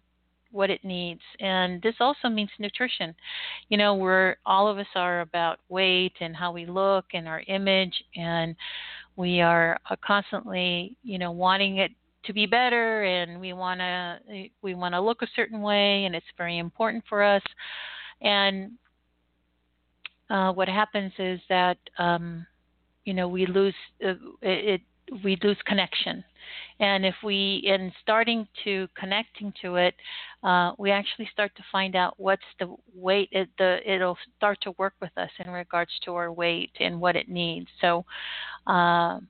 what 0.54 0.70
it 0.70 0.84
needs. 0.84 1.20
And 1.40 1.82
this 1.82 1.96
also 1.98 2.28
means 2.28 2.50
nutrition. 2.58 3.14
You 3.68 3.76
know, 3.76 3.96
we're 3.96 4.36
all 4.46 4.68
of 4.68 4.78
us 4.78 4.86
are 4.94 5.20
about 5.20 5.58
weight 5.68 6.14
and 6.20 6.34
how 6.34 6.52
we 6.52 6.64
look 6.64 7.06
and 7.12 7.26
our 7.26 7.42
image, 7.48 7.92
and 8.14 8.54
we 9.16 9.40
are 9.40 9.78
uh, 9.90 9.96
constantly, 10.04 10.96
you 11.02 11.18
know, 11.18 11.32
wanting 11.32 11.78
it 11.78 11.90
to 12.26 12.32
be 12.32 12.46
better, 12.46 13.02
and 13.02 13.40
we 13.40 13.52
want 13.52 13.80
to 13.80 14.48
we 14.62 14.74
want 14.74 14.94
to 14.94 15.00
look 15.00 15.22
a 15.22 15.28
certain 15.34 15.60
way, 15.60 16.04
and 16.04 16.14
it's 16.14 16.24
very 16.38 16.58
important 16.58 17.04
for 17.08 17.22
us. 17.22 17.42
And 18.22 18.72
uh, 20.30 20.52
what 20.52 20.68
happens 20.68 21.12
is 21.18 21.40
that 21.48 21.78
um, 21.98 22.46
you 23.04 23.12
know 23.12 23.28
we 23.28 23.44
lose 23.46 23.74
uh, 24.06 24.14
it, 24.40 24.80
we 25.22 25.36
lose 25.42 25.58
connection 25.66 26.24
and 26.80 27.06
if 27.06 27.14
we 27.22 27.62
in 27.64 27.92
starting 28.02 28.46
to 28.64 28.88
connecting 28.98 29.52
to 29.62 29.76
it 29.76 29.94
uh, 30.42 30.72
we 30.78 30.90
actually 30.90 31.28
start 31.32 31.54
to 31.56 31.62
find 31.70 31.94
out 31.94 32.14
what's 32.18 32.42
the 32.58 32.74
weight 32.94 33.28
it, 33.32 33.48
the 33.58 33.78
it'll 33.86 34.18
start 34.36 34.58
to 34.60 34.72
work 34.72 34.94
with 35.00 35.16
us 35.16 35.30
in 35.44 35.50
regards 35.50 35.90
to 36.04 36.14
our 36.14 36.32
weight 36.32 36.70
and 36.80 37.00
what 37.00 37.16
it 37.16 37.28
needs. 37.28 37.68
So 37.80 38.04
uh, 38.66 39.20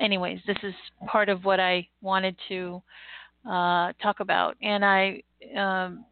anyways 0.00 0.40
this 0.46 0.58
is 0.62 0.74
part 1.06 1.28
of 1.28 1.44
what 1.44 1.60
i 1.60 1.86
wanted 2.00 2.36
to 2.48 2.82
uh, 3.48 3.92
talk 4.02 4.20
about. 4.20 4.56
And 4.62 4.84
i 4.84 5.22
um, 5.56 6.04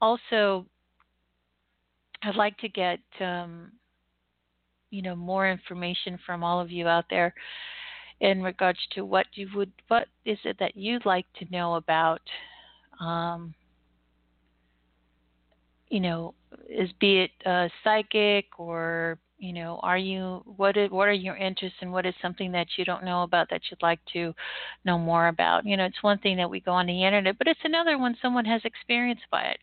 also 0.00 0.66
i'd 2.22 2.36
like 2.36 2.56
to 2.58 2.68
get 2.68 3.00
um, 3.20 3.72
you 4.90 5.02
know 5.02 5.16
more 5.16 5.50
information 5.50 6.18
from 6.24 6.42
all 6.42 6.60
of 6.60 6.70
you 6.70 6.86
out 6.86 7.04
there 7.10 7.34
in 8.20 8.42
regards 8.42 8.78
to 8.92 9.04
what 9.04 9.26
you 9.34 9.48
would 9.54 9.72
what 9.88 10.08
is 10.24 10.38
it 10.44 10.56
that 10.58 10.76
you'd 10.76 11.06
like 11.06 11.26
to 11.38 11.46
know 11.50 11.74
about 11.74 12.20
um, 13.00 13.54
you 15.88 16.00
know 16.00 16.34
is 16.68 16.90
be 17.00 17.20
it 17.20 17.30
uh, 17.46 17.68
psychic 17.84 18.46
or 18.58 19.18
you 19.38 19.52
know 19.52 19.78
are 19.82 19.98
you 19.98 20.42
what 20.56 20.76
is, 20.76 20.90
what 20.90 21.06
are 21.08 21.12
your 21.12 21.36
interests 21.36 21.78
and 21.80 21.92
what 21.92 22.06
is 22.06 22.14
something 22.20 22.50
that 22.50 22.66
you 22.76 22.84
don't 22.84 23.04
know 23.04 23.22
about 23.22 23.48
that 23.50 23.60
you'd 23.70 23.82
like 23.82 24.00
to 24.12 24.34
know 24.84 24.98
more 24.98 25.28
about? 25.28 25.64
You 25.64 25.76
know 25.76 25.84
it's 25.84 26.02
one 26.02 26.18
thing 26.18 26.36
that 26.38 26.50
we 26.50 26.60
go 26.60 26.72
on 26.72 26.86
the 26.86 27.04
internet 27.04 27.38
but 27.38 27.46
it's 27.46 27.60
another 27.64 27.98
when 27.98 28.16
someone 28.20 28.44
has 28.46 28.62
experience 28.64 29.20
by 29.30 29.44
it 29.44 29.58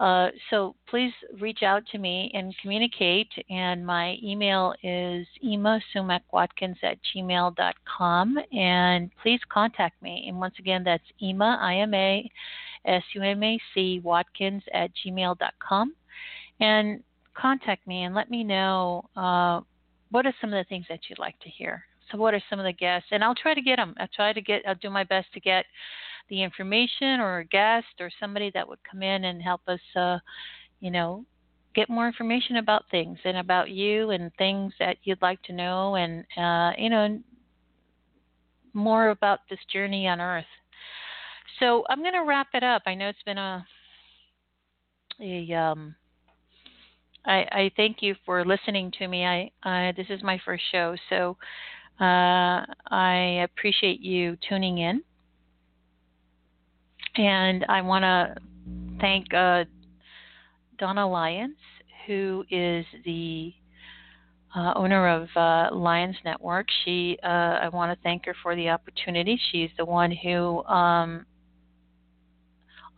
uh, 0.00 0.28
so 0.50 0.76
please 0.88 1.12
reach 1.40 1.62
out 1.62 1.84
to 1.90 1.98
me 1.98 2.30
and 2.34 2.54
communicate. 2.62 3.28
And 3.50 3.84
my 3.84 4.16
email 4.22 4.74
is 4.82 5.26
imasumac.watkins 5.44 6.76
at 6.82 6.98
gmail.com. 7.14 8.38
And 8.52 9.10
please 9.22 9.40
contact 9.48 10.00
me. 10.00 10.26
And 10.28 10.38
once 10.38 10.54
again, 10.58 10.84
that's 10.84 11.02
Ima, 11.20 11.58
I-M-A, 11.60 12.30
S-U-M-A-C, 12.84 14.00
Watkins 14.04 14.62
at 14.72 14.90
gmail.com. 15.04 15.94
And 16.60 17.02
contact 17.34 17.86
me 17.86 18.04
and 18.04 18.14
let 18.14 18.30
me 18.30 18.44
know 18.44 19.04
uh, 19.16 19.60
what 20.10 20.26
are 20.26 20.34
some 20.40 20.52
of 20.52 20.64
the 20.64 20.68
things 20.68 20.86
that 20.88 21.00
you'd 21.08 21.18
like 21.18 21.38
to 21.40 21.48
hear. 21.48 21.84
So 22.10 22.18
what 22.18 22.34
are 22.34 22.42
some 22.48 22.58
of 22.58 22.64
the 22.64 22.72
guests? 22.72 23.08
And 23.10 23.22
I'll 23.22 23.34
try 23.34 23.54
to 23.54 23.60
get 23.60 23.76
them. 23.76 23.94
I'll 23.98 24.08
try 24.14 24.32
to 24.32 24.40
get, 24.40 24.62
I'll 24.66 24.74
do 24.76 24.90
my 24.90 25.04
best 25.04 25.32
to 25.34 25.40
get 25.40 25.66
the 26.28 26.42
information 26.42 27.20
or 27.20 27.38
a 27.38 27.44
guest 27.44 27.86
or 28.00 28.10
somebody 28.20 28.50
that 28.54 28.68
would 28.68 28.78
come 28.88 29.02
in 29.02 29.24
and 29.24 29.42
help 29.42 29.62
us, 29.68 29.80
uh, 29.96 30.18
you 30.80 30.90
know, 30.90 31.24
get 31.74 31.88
more 31.88 32.06
information 32.06 32.56
about 32.56 32.84
things 32.90 33.18
and 33.24 33.36
about 33.36 33.70
you 33.70 34.10
and 34.10 34.32
things 34.36 34.72
that 34.78 34.96
you'd 35.04 35.22
like 35.22 35.42
to 35.42 35.52
know 35.52 35.96
and, 35.96 36.24
uh, 36.36 36.72
you 36.78 36.90
know, 36.90 37.20
more 38.72 39.10
about 39.10 39.40
this 39.48 39.58
journey 39.72 40.06
on 40.08 40.20
Earth. 40.20 40.44
So 41.60 41.84
I'm 41.88 42.00
going 42.00 42.12
to 42.12 42.24
wrap 42.24 42.48
it 42.54 42.62
up. 42.62 42.82
I 42.86 42.94
know 42.94 43.08
it's 43.08 43.22
been 43.24 43.38
a, 43.38 43.66
a 45.20 45.52
um, 45.52 45.94
I, 47.24 47.46
I 47.50 47.70
thank 47.76 47.98
you 48.00 48.14
for 48.24 48.44
listening 48.44 48.92
to 48.98 49.08
me. 49.08 49.24
I, 49.26 49.92
this 49.96 50.06
is 50.08 50.22
my 50.22 50.40
first 50.44 50.64
show, 50.70 50.96
so 51.10 51.36
uh, 52.00 52.64
I 52.90 53.44
appreciate 53.44 54.00
you 54.00 54.36
tuning 54.48 54.78
in. 54.78 55.02
And 57.18 57.66
I 57.68 57.82
want 57.82 58.04
to 58.04 58.36
thank 59.00 59.34
uh, 59.34 59.64
Donna 60.78 61.08
Lyons, 61.08 61.56
who 62.06 62.44
is 62.48 62.86
the 63.04 63.52
uh, 64.54 64.72
owner 64.76 65.08
of 65.08 65.28
uh, 65.36 66.14
Network. 66.24 66.68
She, 66.84 67.18
uh, 67.24 67.26
I 67.26 67.68
want 67.70 67.96
to 67.96 68.02
thank 68.04 68.26
her 68.26 68.36
for 68.40 68.54
the 68.54 68.68
opportunity. 68.68 69.38
She's 69.50 69.70
the 69.76 69.84
one 69.84 70.12
who 70.12 70.64
um, 70.64 71.26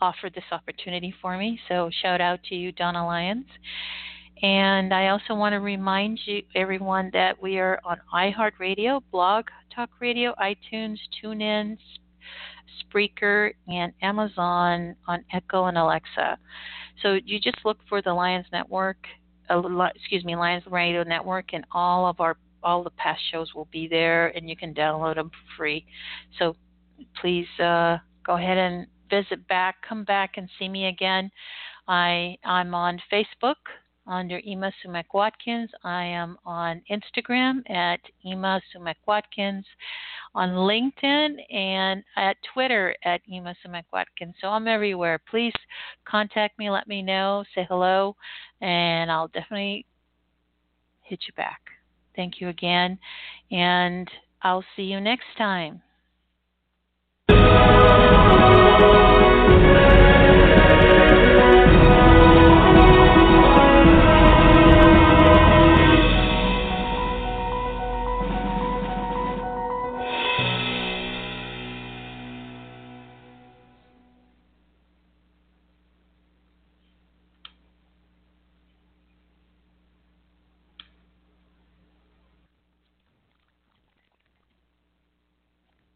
offered 0.03 0.35
this 0.35 0.45
opportunity 0.53 1.15
for 1.23 1.39
me. 1.39 1.59
So 1.69 1.91
shout 2.03 2.21
out 2.21 2.43
to 2.51 2.55
you, 2.55 2.73
Donna 2.73 3.05
Lyons. 3.05 3.47
And 4.43 4.93
I 4.93 5.09
also 5.09 5.35
want 5.35 5.55
to 5.55 5.61
remind 5.61 6.19
you, 6.27 6.43
everyone, 6.55 7.11
that 7.15 7.41
we 7.43 7.59
are 7.59 7.81
on 7.85 7.99
iHeartRadio, 8.15 9.03
Blog 9.11 9.47
Talk 9.75 9.91
Radio, 10.01 10.35
iTunes, 10.41 10.99
TuneIn, 11.23 11.77
Spreaker, 12.83 13.53
and 13.69 13.93
Amazon 14.03 14.95
on 15.07 15.25
Echo 15.33 15.67
and 15.67 15.79
Alexa. 15.79 16.39
So 17.03 17.19
you 17.25 17.41
just 17.41 17.59
look 17.65 17.79
for 17.89 18.03
the 18.03 18.13
Lyons 18.13 18.47
Network, 18.53 18.99
uh, 19.49 19.63
excuse 19.95 20.25
me, 20.25 20.37
Lyons 20.37 20.65
Radio 20.71 21.03
Network, 21.03 21.53
and 21.53 21.65
all 21.73 22.07
of 22.07 22.21
our 22.21 22.37
all 22.63 22.83
the 22.83 22.91
past 22.91 23.21
shows 23.33 23.55
will 23.55 23.69
be 23.73 23.89
there, 23.89 24.29
and 24.37 24.49
you 24.49 24.57
can 24.57 24.75
download 24.75 25.15
them 25.15 25.31
for 25.31 25.57
free. 25.57 25.87
So 26.39 26.57
please 27.21 27.47
uh, 27.59 27.99
go 28.25 28.37
ahead 28.37 28.59
and 28.59 28.87
visit 29.09 29.47
back, 29.49 29.77
come 29.87 30.05
back 30.05 30.33
and 30.37 30.49
see 30.59 30.69
me 30.69 30.87
again. 30.87 31.31
I 31.89 32.37
I'm 32.45 32.75
on 32.75 33.01
Facebook 33.13 33.57
under 34.11 34.41
Ima 34.45 34.73
Sumac 34.83 35.15
Watkins. 35.15 35.71
I 35.85 36.05
am 36.05 36.37
on 36.45 36.83
Instagram 36.91 37.63
at 37.71 38.01
Ima 38.25 38.61
Sumac 38.73 38.97
Watkins, 39.07 39.65
on 40.35 40.51
LinkedIn, 40.51 41.37
and 41.55 42.03
at 42.17 42.37
Twitter 42.53 42.95
at 43.05 43.21
Ima 43.29 43.55
Sumac 43.63 43.87
Watkins. 43.93 44.35
So 44.41 44.49
I'm 44.49 44.69
everywhere. 44.69 45.21
Please 45.31 45.55
contact 46.05 46.59
me, 46.59 46.69
let 46.71 46.89
me 46.89 47.03
know, 47.03 47.45
say 47.55 47.65
hello, 47.69 48.17
and 48.61 49.11
I'll 49.11 49.29
definitely 49.29 49.87
hit 51.03 51.21
you 51.27 51.33
back. 51.35 51.61
Thank 52.17 52.41
you 52.41 52.49
again, 52.49 52.99
and 53.51 54.11
I'll 54.43 54.65
see 54.77 54.83
you 54.83 55.01
next 55.01 55.27
time. 55.39 55.83